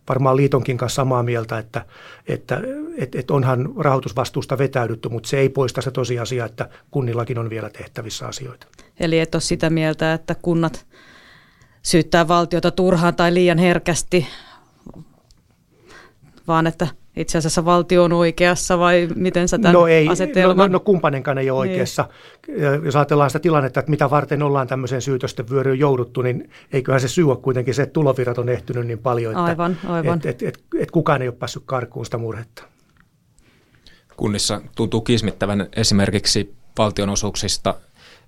varmaan 0.10 0.36
liitonkin 0.36 0.77
kanssa 0.77 0.96
samaa 0.96 1.24
mieltä, 1.24 1.58
että, 1.58 1.86
että 2.27 2.62
et, 2.98 3.15
et 3.15 3.32
onhan 3.32 3.74
rahoitusvastuusta 3.79 4.58
vetäydytty, 4.58 5.10
mutta 5.10 5.29
se 5.29 5.38
ei 5.39 5.50
poista 5.50 5.82
se 5.82 5.91
tosiasia, 5.91 6.46
että 6.46 6.70
kunnillakin 6.91 7.39
on 7.39 7.50
vielä 7.50 7.70
tehtävissä 7.70 8.27
asioita. 8.27 8.67
Eli 9.00 9.20
et 9.20 9.36
ole 9.36 9.41
sitä 9.41 9.70
mieltä, 9.70 10.13
että 10.13 10.36
kunnat 10.41 10.86
syyttää 11.82 12.27
valtiota 12.27 12.72
turhaan 12.72 13.15
tai 13.15 13.34
liian 13.34 13.58
herkästi, 13.58 14.27
vaan 16.48 16.67
että 16.67 16.88
itse 17.15 17.38
asiassa 17.38 17.65
valtio 17.65 18.03
on 18.03 18.13
oikeassa 18.13 18.79
vai 18.79 19.08
miten 19.15 19.48
sä 19.48 19.58
tämän 19.58 19.74
no 19.74 19.88
ei, 19.88 20.08
asetelman? 20.08 20.58
No, 20.58 20.67
no, 20.67 20.72
no 20.72 20.79
kumppanenkaan 20.79 21.38
ei 21.38 21.50
ole 21.50 21.65
niin. 21.65 21.72
oikeassa. 21.72 22.10
Niin. 22.48 22.86
Jos 22.86 22.96
ajatellaan 22.96 23.29
sitä 23.29 23.39
tilannetta, 23.39 23.79
että 23.79 23.89
mitä 23.89 24.10
varten 24.10 24.43
ollaan 24.43 24.67
tämmöiseen 24.67 25.01
syytösten 25.01 25.50
vyöryyn 25.50 25.79
jouduttu, 25.79 26.22
niin 26.22 26.50
eiköhän 26.74 27.01
se 27.01 27.08
syy 27.08 27.29
ole 27.29 27.38
kuitenkin 27.38 27.74
se, 27.74 27.84
että 27.84 27.93
tulovirrat 27.93 28.38
on 28.38 28.50
ehtynyt 28.50 28.88
niin 28.88 29.00
paljon, 29.00 29.32
että 29.32 29.43
aivan, 29.43 29.77
aivan. 29.88 30.17
Et, 30.17 30.25
et, 30.25 30.41
et, 30.41 30.63
et 30.79 30.91
kukaan 30.91 31.22
ei 31.22 31.27
ole 31.27 31.36
päässyt 31.36 31.63
karkuun 31.65 32.05
sitä 32.05 32.17
murhetta. 32.17 32.63
Kunnissa 34.17 34.62
tuntuu 34.75 35.01
kismittävän 35.01 35.67
esimerkiksi 35.75 36.53
valtionosuuksista 36.77 37.75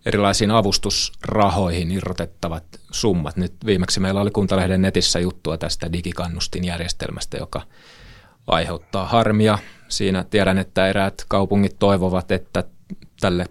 erilaisiin 0.05 0.51
avustusrahoihin 0.51 1.91
irrotettavat 1.91 2.63
summat. 2.91 3.37
Nyt 3.37 3.53
viimeksi 3.65 3.99
meillä 3.99 4.21
oli 4.21 4.31
Kuntalehden 4.31 4.81
netissä 4.81 5.19
juttua 5.19 5.57
tästä 5.57 5.93
digikannustinjärjestelmästä, 5.93 7.37
joka– 7.37 7.61
aiheuttaa 8.47 9.07
harmia. 9.07 9.57
Siinä 9.87 10.23
tiedän, 10.23 10.57
että 10.57 10.87
eräät 10.87 11.25
kaupungit 11.27 11.75
toivovat, 11.79 12.31
että 12.31 12.63
tälle, 13.21 13.45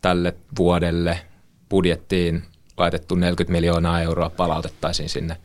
tälle 0.00 0.34
vuodelle 0.58 1.20
budjettiin 1.70 2.42
laitettu 2.76 3.14
40 3.14 3.52
miljoonaa 3.52 4.00
euroa 4.00 4.30
palautettaisiin 4.30 5.08
sinne 5.08 5.36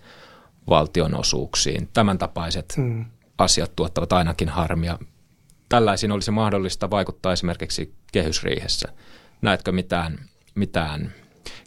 valtionosuuksiin. 0.70 1.90
Tämän 1.94 2.18
tapaiset 2.18 2.74
hmm. 2.78 3.06
asiat 3.38 3.76
tuottavat 3.76 4.14
ainakin 4.14 4.50
harmia. 4.50 5.00
Tällaisiin 5.70 6.12
olisi 6.12 6.32
mahdollista 6.32 6.90
vaikuttaa 6.90 7.34
esimerkiksi 7.34 7.94
kehysriihessä. 8.12 8.88
Näetkö 9.42 9.72
mitään, 9.72 10.20
mitään 10.56 11.14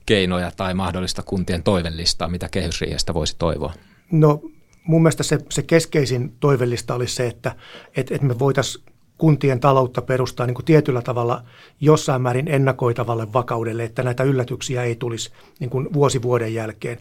keinoja 0.07 0.53
tai 0.57 0.75
mahdollista 0.75 1.23
kuntien 1.23 1.63
toivellistaa, 1.63 2.29
mitä 2.29 2.49
kehysriihestä 2.49 3.15
voisi 3.15 3.37
toivoa? 3.39 3.73
No 4.13 4.41
mun 4.91 5.03
mielestä 5.03 5.23
se, 5.23 5.39
se 5.51 5.63
keskeisin 5.63 6.33
toivellista 6.41 6.95
olisi 6.95 7.15
se, 7.15 7.27
että 7.27 7.57
et, 7.97 8.11
et 8.11 8.23
me 8.23 8.39
voitaisiin 8.39 8.85
kuntien 9.19 9.61
taloutta 9.61 10.03
perustaa 10.03 10.47
niin 10.47 10.55
kuin 10.55 10.65
tietyllä 10.65 11.03
tavalla 11.03 11.43
jossain 11.81 12.23
määrin 12.23 12.49
ennakoitavalle 12.49 13.33
vakaudelle, 13.33 13.85
että 13.85 14.03
näitä 14.03 14.23
yllätyksiä 14.23 14.83
ei 14.83 14.97
tulisi 14.97 15.31
niin 15.61 15.71
kuin 15.71 15.93
vuosi 15.93 16.23
vuoden 16.23 16.55
jälkeen. 16.55 16.99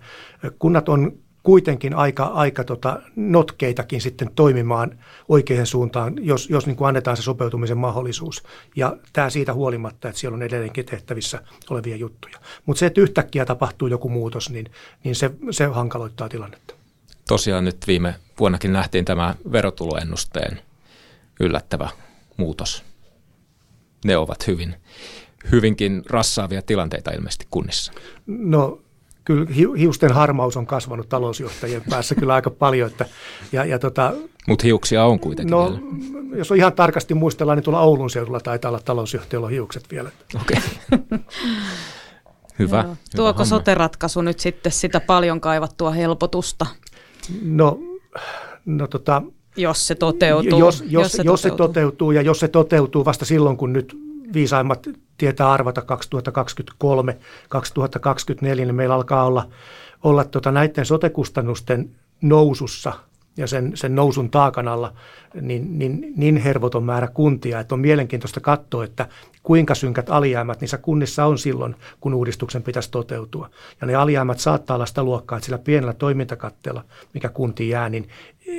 Kunnat 0.60 0.90
on 0.90 1.12
kuitenkin 1.44 1.96
aika, 1.96 2.24
aika 2.24 2.64
tota 2.64 3.02
notkeitakin 3.16 4.02
sitten 4.02 4.32
toimimaan 4.36 5.00
oikeaan 5.30 5.66
suuntaan, 5.66 6.14
jos, 6.22 6.50
jos 6.50 6.66
niin 6.66 6.76
kuin 6.76 6.88
annetaan 6.88 7.18
se 7.18 7.24
sopeutumisen 7.24 7.78
mahdollisuus. 7.78 8.44
Ja 8.76 8.98
tämä 9.14 9.30
siitä 9.30 9.54
huolimatta, 9.54 10.08
että 10.10 10.20
siellä 10.20 10.36
on 10.36 10.42
edelleenkin 10.42 10.86
tehtävissä 10.86 11.42
olevia 11.70 11.96
juttuja. 11.96 12.40
Mutta 12.66 12.80
se, 12.80 12.86
että 12.86 13.02
yhtäkkiä 13.02 13.46
tapahtuu 13.46 13.88
joku 13.88 14.10
muutos, 14.10 14.50
niin, 14.50 14.72
niin 15.04 15.16
se, 15.16 15.32
se 15.52 15.66
hankaloittaa 15.66 16.30
tilannetta 16.30 16.79
tosiaan 17.30 17.66
nyt 17.66 17.78
viime 17.88 18.16
vuonnakin 18.40 18.74
nähtiin 18.74 19.06
tämä 19.06 19.36
verotuloennusteen 19.52 20.62
yllättävä 21.40 21.90
muutos. 22.38 22.84
Ne 24.06 24.18
ovat 24.18 24.48
hyvin, 24.48 24.76
hyvinkin 25.52 26.04
rassaavia 26.10 26.62
tilanteita 26.62 27.12
ilmeisesti 27.12 27.48
kunnissa. 27.52 27.94
No 28.28 28.80
kyllä 29.26 29.46
hiusten 29.78 30.12
harmaus 30.12 30.58
on 30.58 30.66
kasvanut 30.66 31.10
talousjohtajien 31.10 31.82
päässä 31.90 32.16
kyllä 32.16 32.34
aika 32.34 32.50
paljon. 32.50 32.90
Että, 32.90 33.06
ja, 33.52 33.66
ja 33.66 33.80
tota, 33.80 34.14
Mutta 34.48 34.64
hiuksia 34.68 35.06
on 35.06 35.20
kuitenkin 35.20 35.52
No, 35.52 35.70
vielä. 35.70 36.38
jos 36.38 36.52
on 36.52 36.58
ihan 36.58 36.74
tarkasti 36.74 37.14
muistellaan, 37.14 37.58
niin 37.58 37.64
tuolla 37.64 37.82
Oulun 37.82 38.10
seudulla 38.10 38.40
taitaa 38.40 38.70
olla 38.70 38.80
talousjohtajalla 38.86 39.48
hiukset 39.48 39.92
vielä. 39.92 40.12
Okei. 40.42 40.62
Okay. 40.94 41.20
hyvä. 42.60 42.78
Joo. 42.78 42.84
hyvä 42.84 42.96
Tuoko 43.16 43.38
homma. 43.38 43.46
sote-ratkaisu 43.46 44.22
nyt 44.22 44.40
sitten 44.40 44.72
sitä 44.72 45.00
paljon 45.00 45.42
kaivattua 45.42 45.92
helpotusta? 45.92 46.66
No, 47.42 47.80
no 48.66 48.88
tota, 48.88 49.22
jos 49.58 49.88
se 49.88 49.96
toteutuu. 49.96 50.60
Jos, 50.60 50.82
jos, 50.82 50.92
jos, 50.92 51.12
se, 51.12 51.24
jos 51.24 51.42
toteutuu. 51.42 51.58
se 51.58 51.58
toteutuu 51.58 52.12
ja 52.12 52.22
jos 52.22 52.40
se 52.40 52.48
toteutuu 52.48 53.06
vasta 53.06 53.26
silloin, 53.26 53.58
kun 53.58 53.74
nyt 53.74 53.98
viisaimmat 54.34 54.88
tietää 55.18 55.52
arvata 55.52 55.82
2023, 55.82 57.18
2024, 57.50 58.66
niin 58.66 58.76
meillä 58.76 58.96
alkaa 58.96 59.26
olla, 59.26 59.50
olla 60.04 60.24
tota 60.24 60.52
näiden 60.52 60.86
sotekustannusten 60.86 61.90
nousussa 62.22 62.94
ja 63.38 63.48
sen, 63.48 63.72
sen 63.76 63.96
nousun 63.96 64.30
taakan 64.30 64.68
alla 64.68 64.94
niin, 65.42 65.80
niin, 65.80 66.14
niin 66.16 66.38
hervoton 66.38 66.84
määrä 66.84 67.08
kuntia, 67.08 67.60
että 67.60 67.76
on 67.76 67.82
mielenkiintoista 67.82 68.40
katsoa, 68.40 68.84
että 68.84 69.08
kuinka 69.50 69.76
synkät 69.76 70.10
alijäämät 70.10 70.62
niissä 70.62 70.78
kunnissa 70.78 71.26
on 71.26 71.38
silloin, 71.38 71.76
kun 72.00 72.14
uudistuksen 72.14 72.64
pitäisi 72.64 72.92
toteutua. 72.92 73.50
Ja 73.82 73.88
ne 73.88 73.96
alijäämät 73.96 74.40
saattaa 74.40 74.76
olla 74.76 74.86
sitä 74.86 75.04
luokkaa, 75.04 75.38
että 75.38 75.46
sillä 75.46 75.58
pienellä 75.58 75.94
toimintakatteella, 75.94 76.86
mikä 77.14 77.30
kuntiin 77.30 77.70
jää, 77.70 77.90
niin 77.90 78.10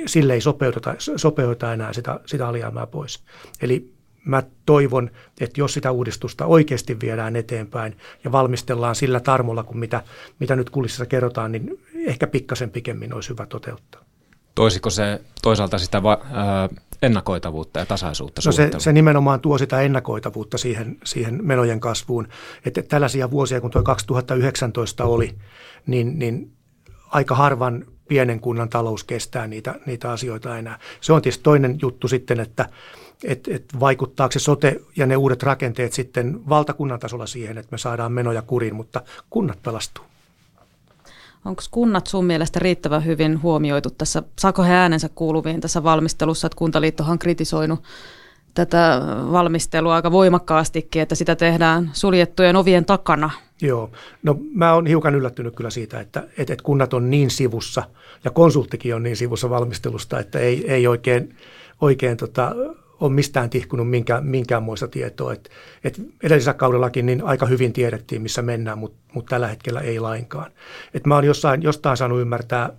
sille 0.05 0.33
ei 0.33 0.41
sopeuteta, 0.41 0.95
sopeuteta 1.15 1.73
enää 1.73 1.93
sitä, 1.93 2.19
sitä 2.25 2.47
alijäämää 2.47 2.87
pois. 2.87 3.23
Eli 3.61 3.93
mä 4.25 4.43
toivon, 4.65 5.11
että 5.39 5.61
jos 5.61 5.73
sitä 5.73 5.91
uudistusta 5.91 6.45
oikeasti 6.45 6.99
viedään 6.99 7.35
eteenpäin 7.35 7.97
ja 8.23 8.31
valmistellaan 8.31 8.95
sillä 8.95 9.19
tarmolla 9.19 9.63
kuin 9.63 9.77
mitä, 9.77 10.03
mitä 10.39 10.55
nyt 10.55 10.69
kulississa 10.69 11.05
kerrotaan, 11.05 11.51
niin 11.51 11.79
ehkä 12.05 12.27
pikkasen 12.27 12.69
pikemmin 12.69 13.13
olisi 13.13 13.29
hyvä 13.29 13.45
toteuttaa. 13.45 14.10
Toisiko 14.55 14.89
se 14.89 15.21
toisaalta 15.41 15.77
sitä 15.79 16.03
va- 16.03 16.19
ennakoitavuutta 17.01 17.79
ja 17.79 17.85
tasaisuutta? 17.85 18.41
No 18.45 18.51
se, 18.51 18.69
se 18.77 18.93
nimenomaan 18.93 19.39
tuo 19.39 19.57
sitä 19.57 19.81
ennakoitavuutta 19.81 20.57
siihen, 20.57 20.97
siihen 21.03 21.39
menojen 21.41 21.79
kasvuun. 21.79 22.27
Että 22.65 22.81
tällaisia 22.81 23.31
vuosia, 23.31 23.61
kun 23.61 23.71
tuo 23.71 23.83
2019 23.83 25.05
oli, 25.05 25.35
niin, 25.87 26.19
niin 26.19 26.51
aika 27.09 27.35
harvan 27.35 27.85
pienen 28.07 28.39
kunnan 28.39 28.69
talous 28.69 29.03
kestää 29.03 29.47
niitä, 29.47 29.75
niitä 29.85 30.11
asioita 30.11 30.57
enää. 30.57 30.79
Se 31.01 31.13
on 31.13 31.21
tietysti 31.21 31.43
toinen 31.43 31.77
juttu 31.81 32.07
sitten, 32.07 32.39
että 32.39 32.69
et, 33.23 33.47
et 33.47 33.65
vaikuttaako 33.79 34.31
se 34.31 34.39
sote 34.39 34.79
ja 34.95 35.05
ne 35.05 35.15
uudet 35.15 35.43
rakenteet 35.43 35.93
sitten 35.93 36.49
valtakunnan 36.49 36.99
tasolla 36.99 37.25
siihen, 37.25 37.57
että 37.57 37.71
me 37.71 37.77
saadaan 37.77 38.11
menoja 38.11 38.41
kuriin, 38.41 38.75
mutta 38.75 39.01
kunnat 39.29 39.61
pelastuu. 39.63 40.10
Onko 41.45 41.61
kunnat 41.71 42.07
sun 42.07 42.25
mielestä 42.25 42.59
riittävän 42.59 43.05
hyvin 43.05 43.41
huomioitu 43.41 43.89
tässä, 43.89 44.23
saako 44.39 44.63
he 44.63 44.73
äänensä 44.73 45.09
kuuluviin 45.09 45.61
tässä 45.61 45.83
valmistelussa, 45.83 46.47
että 46.47 46.57
Kuntaliittohan 46.57 47.11
on 47.11 47.19
kritisoinut 47.19 47.83
tätä 48.53 49.01
valmistelua 49.31 49.95
aika 49.95 50.11
voimakkaastikin, 50.11 51.01
että 51.01 51.15
sitä 51.15 51.35
tehdään 51.35 51.89
suljettujen 51.93 52.55
ovien 52.55 52.85
takana. 52.85 53.29
Joo, 53.61 53.91
no 54.23 54.37
mä 54.53 54.73
oon 54.73 54.87
hiukan 54.87 55.15
yllättynyt 55.15 55.55
kyllä 55.55 55.69
siitä, 55.69 55.99
että, 55.99 56.19
että, 56.37 56.53
että 56.53 56.63
kunnat 56.63 56.93
on 56.93 57.09
niin 57.09 57.29
sivussa 57.29 57.83
ja 58.23 58.31
konsulttikin 58.31 58.95
on 58.95 59.03
niin 59.03 59.17
sivussa 59.17 59.49
valmistelusta, 59.49 60.19
että 60.19 60.39
ei, 60.39 60.71
ei 60.71 60.87
oikein, 60.87 61.35
oikein 61.81 62.17
tota, 62.17 62.55
ole 63.01 63.13
mistään 63.13 63.49
tihkunut 63.49 63.89
minkä, 63.89 64.21
minkäänmoista 64.21 64.87
tietoa. 64.87 65.33
Et, 65.33 65.49
et 65.83 66.01
edellisellä 66.23 66.53
kaudellakin 66.53 67.05
niin 67.05 67.23
aika 67.23 67.45
hyvin 67.45 67.73
tiedettiin, 67.73 68.21
missä 68.21 68.41
mennään, 68.41 68.77
mutta 68.77 68.97
mut 69.13 69.25
tällä 69.25 69.47
hetkellä 69.47 69.81
ei 69.81 69.99
lainkaan. 69.99 70.51
Et 70.93 71.05
mä 71.05 71.15
oon 71.15 71.23
jossain, 71.23 71.61
jostain 71.61 71.97
saanut 71.97 72.21
ymmärtää, 72.21 72.69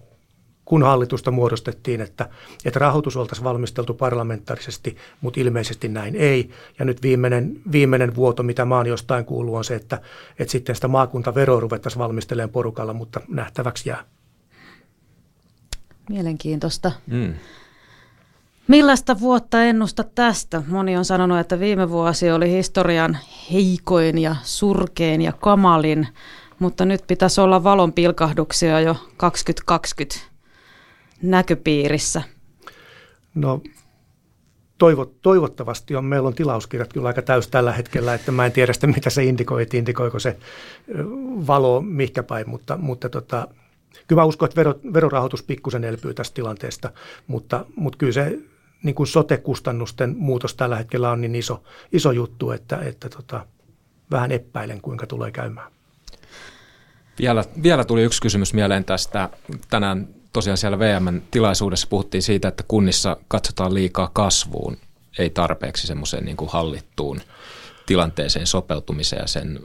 kun 0.64 0.82
hallitusta 0.82 1.30
muodostettiin, 1.30 2.00
että, 2.00 2.28
että 2.64 2.78
rahoitus 2.78 3.16
oltaisiin 3.16 3.44
valmisteltu 3.44 3.94
parlamentaarisesti, 3.94 4.96
mutta 5.20 5.40
ilmeisesti 5.40 5.88
näin 5.88 6.16
ei. 6.16 6.50
Ja 6.78 6.84
nyt 6.84 7.02
viimeinen, 7.02 7.60
viimeinen 7.72 8.14
vuoto, 8.14 8.42
mitä 8.42 8.64
mä 8.64 8.76
oon 8.76 8.86
jostain 8.86 9.24
kuullut, 9.24 9.56
on 9.56 9.64
se, 9.64 9.74
että, 9.74 10.00
että 10.38 10.52
sitten 10.52 10.74
sitä 10.74 10.88
maakuntaveroa 10.88 11.60
ruvettaisiin 11.60 11.98
valmistelemaan 11.98 12.50
porukalla, 12.50 12.92
mutta 12.92 13.20
nähtäväksi 13.28 13.88
jää. 13.88 14.04
Mielenkiintoista. 16.08 16.92
Mm. 17.06 17.34
Millaista 18.68 19.20
vuotta 19.20 19.62
ennusta 19.62 20.04
tästä? 20.04 20.62
Moni 20.66 20.96
on 20.96 21.04
sanonut, 21.04 21.38
että 21.38 21.60
viime 21.60 21.90
vuosi 21.90 22.30
oli 22.30 22.50
historian 22.50 23.18
heikoin 23.52 24.18
ja 24.18 24.36
surkein 24.42 25.22
ja 25.22 25.32
kamalin, 25.32 26.08
mutta 26.58 26.84
nyt 26.84 27.04
pitäisi 27.06 27.40
olla 27.40 27.64
valon 27.64 27.92
pilkahduksia 27.92 28.80
jo 28.80 28.96
2020 29.16 30.20
näköpiirissä. 31.22 32.22
No 33.34 33.62
toivot, 34.78 35.22
toivottavasti 35.22 35.96
on. 35.96 36.04
Meillä 36.04 36.26
on 36.26 36.34
tilauskirjat 36.34 36.92
kyllä 36.92 37.08
aika 37.08 37.22
täys 37.22 37.48
tällä 37.48 37.72
hetkellä, 37.72 38.14
että 38.14 38.32
mä 38.32 38.46
en 38.46 38.52
tiedä 38.52 38.72
sitä, 38.72 38.86
mitä 38.86 39.10
se 39.10 39.24
indikoi, 39.24 39.62
että 39.62 39.76
indikoiko 39.76 40.18
se 40.18 40.36
valo 41.46 41.80
mihinkä 41.80 42.22
päin, 42.22 42.50
mutta, 42.50 42.76
mutta 42.76 43.08
tota, 43.08 43.48
kyllä 44.06 44.20
mä 44.20 44.26
uskon, 44.26 44.46
että 44.46 44.56
vero, 44.56 44.74
verorahoitus 44.94 45.42
pikkusen 45.42 45.84
elpyy 45.84 46.14
tästä 46.14 46.34
tilanteesta, 46.34 46.90
mutta, 47.26 47.64
mutta 47.76 47.98
kyllä 47.98 48.12
se 48.12 48.38
niin 48.82 48.94
kuin 48.94 49.06
sote-kustannusten 49.06 50.14
muutos 50.18 50.54
tällä 50.54 50.76
hetkellä 50.76 51.10
on 51.10 51.20
niin 51.20 51.34
iso, 51.34 51.62
iso 51.92 52.10
juttu, 52.10 52.50
että, 52.50 52.76
että 52.76 53.08
tota, 53.08 53.46
vähän 54.10 54.32
epäilen, 54.32 54.80
kuinka 54.80 55.06
tulee 55.06 55.30
käymään. 55.30 55.72
Vielä, 57.18 57.44
vielä 57.62 57.84
tuli 57.84 58.02
yksi 58.02 58.22
kysymys 58.22 58.54
mieleen 58.54 58.84
tästä. 58.84 59.28
Tänään 59.70 60.08
tosiaan 60.32 60.58
siellä 60.58 60.78
VM-tilaisuudessa 60.78 61.86
puhuttiin 61.86 62.22
siitä, 62.22 62.48
että 62.48 62.64
kunnissa 62.68 63.16
katsotaan 63.28 63.74
liikaa 63.74 64.10
kasvuun, 64.12 64.76
ei 65.18 65.30
tarpeeksi 65.30 65.86
semmoiseen 65.86 66.24
niin 66.24 66.36
kuin 66.36 66.50
hallittuun 66.50 67.20
tilanteeseen 67.86 68.46
sopeutumiseen 68.46 69.20
ja 69.20 69.26
sen 69.26 69.60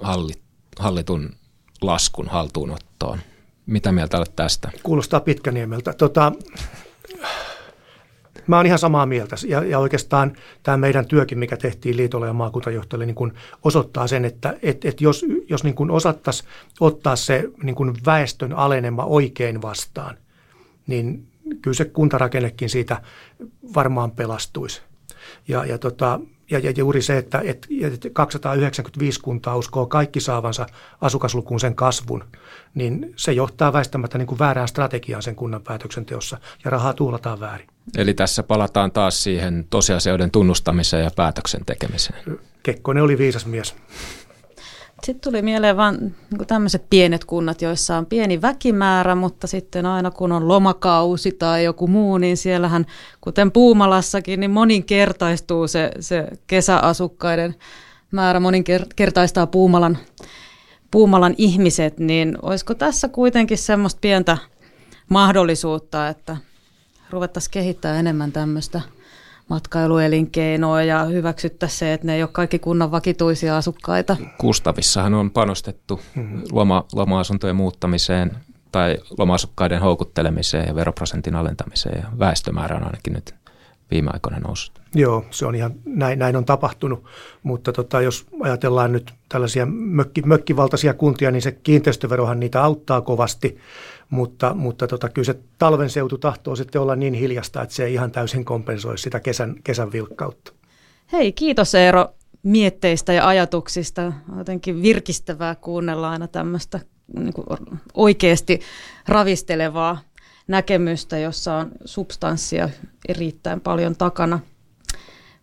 hallitun 0.80 1.36
laskun 1.82 2.28
haltuunottoon. 2.28 3.20
Mitä 3.66 3.92
mieltä 3.92 4.18
olet 4.18 4.36
tästä? 4.36 4.72
Kuulostaa 4.84 5.20
Pitkäniemeltä. 5.20 5.94
Tota, 5.94 6.32
Mä 8.48 8.58
oon 8.58 8.66
ihan 8.66 8.80
samaa 8.80 9.06
mieltä 9.06 9.36
ja, 9.48 9.64
ja 9.64 9.80
oikeastaan 9.80 10.34
tämä 10.64 10.78
meidän 10.78 11.06
työkin, 11.06 11.40
mikä 11.40 11.58
tehtiin 11.58 11.98
liitolle 11.98 12.28
ja 12.28 12.34
maakuntajohtajille, 12.34 13.06
niin 13.06 13.16
kun 13.16 13.34
osoittaa 13.64 14.08
sen, 14.08 14.26
että 14.26 14.58
et, 14.62 14.86
et 14.86 15.02
jos, 15.02 15.26
jos 15.50 15.64
niin 15.64 15.76
kun 15.76 15.92
osattaisiin 15.92 16.50
ottaa 16.80 17.16
se 17.16 17.44
niin 17.64 17.76
kun 17.76 17.96
väestön 18.06 18.54
alenema 18.54 19.06
oikein 19.06 19.62
vastaan, 19.62 20.18
niin 20.88 21.28
kyllä 21.62 21.76
se 21.76 21.86
kuntarakennekin 21.86 22.70
siitä 22.70 23.02
varmaan 23.76 24.12
pelastuisi. 24.12 24.82
Ja, 25.48 25.66
ja 25.66 25.78
tota, 25.78 26.20
ja, 26.52 26.60
ja 26.60 26.72
juuri 26.78 27.02
se, 27.02 27.18
että, 27.18 27.42
että 27.46 27.68
295 28.14 29.20
kuntaa 29.22 29.56
uskoo 29.56 29.86
kaikki 29.86 30.20
saavansa 30.20 30.68
asukaslukuun 31.02 31.60
sen 31.60 31.76
kasvun, 31.76 32.24
niin 32.76 33.14
se 33.16 33.32
johtaa 33.32 33.74
väistämättä 33.74 34.18
niin 34.18 34.28
kuin 34.28 34.40
väärään 34.40 34.68
strategiaan 34.68 35.24
sen 35.24 35.36
kunnan 35.36 35.62
päätöksenteossa 35.62 36.38
ja 36.66 36.72
rahaa 36.72 36.94
tuhlataan 36.94 37.40
väärin. 37.40 37.68
Eli 37.98 38.14
tässä 38.14 38.44
palataan 38.44 38.92
taas 38.92 39.24
siihen 39.24 39.68
tosiasioiden 39.70 40.32
tunnustamiseen 40.32 41.04
ja 41.04 41.12
päätöksen 41.16 41.66
tekemiseen. 41.66 42.40
Kekkonen 42.64 43.04
oli 43.04 43.18
viisas 43.18 43.46
mies. 43.46 43.76
Sitten 45.04 45.32
tuli 45.32 45.42
mieleen 45.42 45.78
vain 45.78 45.98
niin 46.00 46.48
tämmöiset 46.48 46.90
pienet 46.90 47.26
kunnat, 47.26 47.62
joissa 47.62 47.98
on 47.98 48.06
pieni 48.06 48.42
väkimäärä, 48.42 49.16
mutta 49.16 49.48
sitten 49.48 49.86
aina 49.86 50.12
kun 50.12 50.32
on 50.32 50.48
lomakausi 50.48 51.32
tai 51.32 51.64
joku 51.64 51.88
muu, 51.88 52.18
niin 52.18 52.38
siellähän, 52.38 52.86
kuten 53.22 53.52
Puumalassakin, 53.52 54.40
niin 54.40 54.52
moninkertaistuu 54.52 55.68
se, 55.68 55.92
se 56.00 56.28
kesäasukkaiden 56.48 57.56
määrä, 58.12 58.40
moninkertaistaa 58.40 59.48
Puumalan, 59.48 59.98
Puumalan 60.92 61.36
ihmiset, 61.38 62.00
niin 62.00 62.38
olisiko 62.42 62.74
tässä 62.74 63.08
kuitenkin 63.08 63.58
semmoista 63.58 64.00
pientä 64.02 64.38
mahdollisuutta, 65.10 66.10
että 66.10 66.38
ruvettaisiin 67.10 67.52
kehittää 67.52 68.00
enemmän 68.00 68.32
tämmöistä– 68.32 68.82
matkailuelinkeinoa 69.50 70.84
ja 70.84 71.04
hyväksyttäisiin 71.04 71.80
se, 71.80 71.94
että 71.94 72.08
ne 72.08 72.16
ei 72.16 72.24
ole 72.24 72.30
kaikki 72.34 72.60
kunnan 72.60 72.92
vakituisia 72.92 73.58
asukkaita. 73.58 74.18
Kustavissahan 74.38 75.14
on 75.14 75.32
panostettu 75.32 76.02
mm-hmm. 76.16 76.42
loma, 76.52 76.86
loma-asuntojen 76.94 77.56
muuttamiseen 77.56 78.32
tai 78.72 78.98
loma-asukkaiden 79.18 79.82
houkuttelemiseen 79.82 80.68
ja 80.68 80.76
veroprosentin 80.76 81.36
alentamiseen 81.36 82.00
ja 82.04 82.20
väestömäärä 82.20 82.76
on 82.76 82.84
ainakin 82.84 83.14
nyt 83.14 83.36
viime 83.92 84.10
aikoina 84.14 84.40
noussut. 84.40 84.82
Joo, 84.96 85.26
se 85.32 85.46
on 85.46 85.56
ihan, 85.56 85.74
näin, 85.86 86.20
näin 86.20 86.36
on 86.36 86.46
tapahtunut, 86.46 87.04
mutta 87.44 87.74
tota, 87.74 88.02
jos 88.02 88.26
ajatellaan 88.42 88.92
nyt 88.92 89.14
tällaisia 89.30 89.66
mökki, 89.66 90.22
mökkivaltaisia 90.22 90.94
kuntia, 90.94 91.32
niin 91.32 91.42
se 91.42 91.52
kiinteistöverohan 91.52 92.40
niitä 92.40 92.64
auttaa 92.64 93.02
kovasti, 93.02 93.58
mutta, 94.10 94.54
mutta 94.54 94.88
tota, 94.88 95.10
kyllä 95.10 95.26
se 95.26 95.40
talven 95.58 95.90
seutu 95.90 96.18
tahtoo 96.18 96.56
sitten 96.56 96.82
olla 96.82 96.96
niin 96.96 97.14
hiljasta, 97.14 97.62
että 97.62 97.76
se 97.76 97.86
ei 97.86 97.94
ihan 97.94 98.12
täysin 98.12 98.46
kompensoi 98.46 98.98
sitä 98.98 99.20
kesän, 99.20 99.56
kesän 99.64 99.92
vilkkautta. 99.92 100.54
Hei, 101.12 101.32
kiitos 101.32 101.76
Eero 101.76 102.08
mietteistä 102.44 103.14
ja 103.14 103.28
ajatuksista. 103.28 104.14
Jotenkin 104.38 104.82
virkistävää 104.82 105.56
kuunnella 105.56 106.10
aina 106.10 106.28
tämmöistä 106.28 106.80
niin 107.20 107.34
oikeasti 107.94 108.60
ravistelevaa 109.08 110.00
näkemystä, 110.48 111.18
jossa 111.18 111.56
on 111.56 111.72
substanssia 111.86 112.70
erittäin 113.08 113.62
paljon 113.62 113.96
takana. 113.96 114.40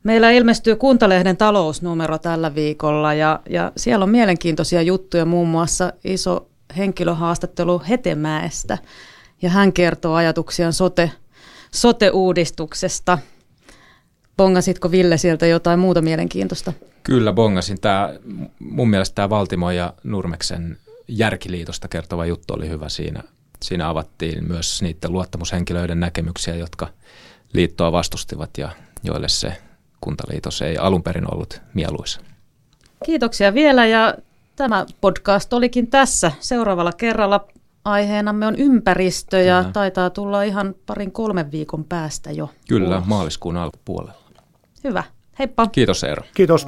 Meillä 0.02 0.30
ilmestyy 0.30 0.76
Kuntalehden 0.76 1.36
talousnumero 1.36 2.18
tällä 2.18 2.54
viikolla 2.54 3.14
ja, 3.14 3.40
ja 3.50 3.72
siellä 3.76 4.02
on 4.02 4.10
mielenkiintoisia 4.10 4.82
juttuja, 4.82 5.24
muun 5.24 5.48
muassa 5.48 5.92
iso 6.04 6.48
henkilöhaastattelu 6.76 7.82
Hetemäestä 7.88 8.78
ja 9.42 9.50
hän 9.50 9.72
kertoo 9.72 10.14
ajatuksiaan 10.14 10.72
sote, 10.72 11.10
sote-uudistuksesta. 11.70 13.18
Bongasitko 14.36 14.90
Ville 14.90 15.18
sieltä 15.18 15.46
jotain 15.46 15.78
muuta 15.78 16.02
mielenkiintoista? 16.02 16.72
Kyllä 17.02 17.32
bongasin. 17.32 17.80
Tämä, 17.80 18.14
mun 18.58 18.90
mielestä 18.90 19.14
tämä 19.14 19.30
Valtimo 19.30 19.70
ja 19.70 19.94
Nurmeksen 20.04 20.76
järkiliitosta 21.08 21.88
kertova 21.88 22.26
juttu 22.26 22.54
oli 22.54 22.68
hyvä 22.68 22.88
siinä. 22.88 23.22
Siinä 23.62 23.88
avattiin 23.88 24.48
myös 24.48 24.82
niiden 24.82 25.12
luottamushenkilöiden 25.12 26.00
näkemyksiä, 26.00 26.56
jotka 26.56 26.88
liittoa 27.52 27.92
vastustivat 27.92 28.50
ja 28.58 28.70
joille 29.02 29.28
se 29.28 29.56
kuntaliitos 30.00 30.62
ei 30.62 30.78
alun 30.78 31.02
perin 31.02 31.34
ollut 31.34 31.62
mieluisa. 31.74 32.20
Kiitoksia 33.04 33.54
vielä 33.54 33.86
ja 33.86 34.14
tämä 34.56 34.86
podcast 35.00 35.52
olikin 35.52 35.86
tässä. 35.86 36.32
Seuraavalla 36.40 36.92
kerralla 36.92 37.46
aiheenamme 37.84 38.46
on 38.46 38.56
ympäristö 38.56 39.38
ja 39.40 39.58
Kyllä. 39.60 39.72
taitaa 39.72 40.10
tulla 40.10 40.42
ihan 40.42 40.74
parin 40.86 41.12
kolmen 41.12 41.52
viikon 41.52 41.84
päästä 41.84 42.30
jo. 42.30 42.50
Kyllä, 42.68 42.96
ulos. 42.96 43.06
maaliskuun 43.06 43.56
alkupuolella. 43.56 44.24
Hyvä. 44.84 45.04
Heippa. 45.38 45.66
Kiitos 45.66 46.04
Eero. 46.04 46.22
Kiitos. 46.34 46.66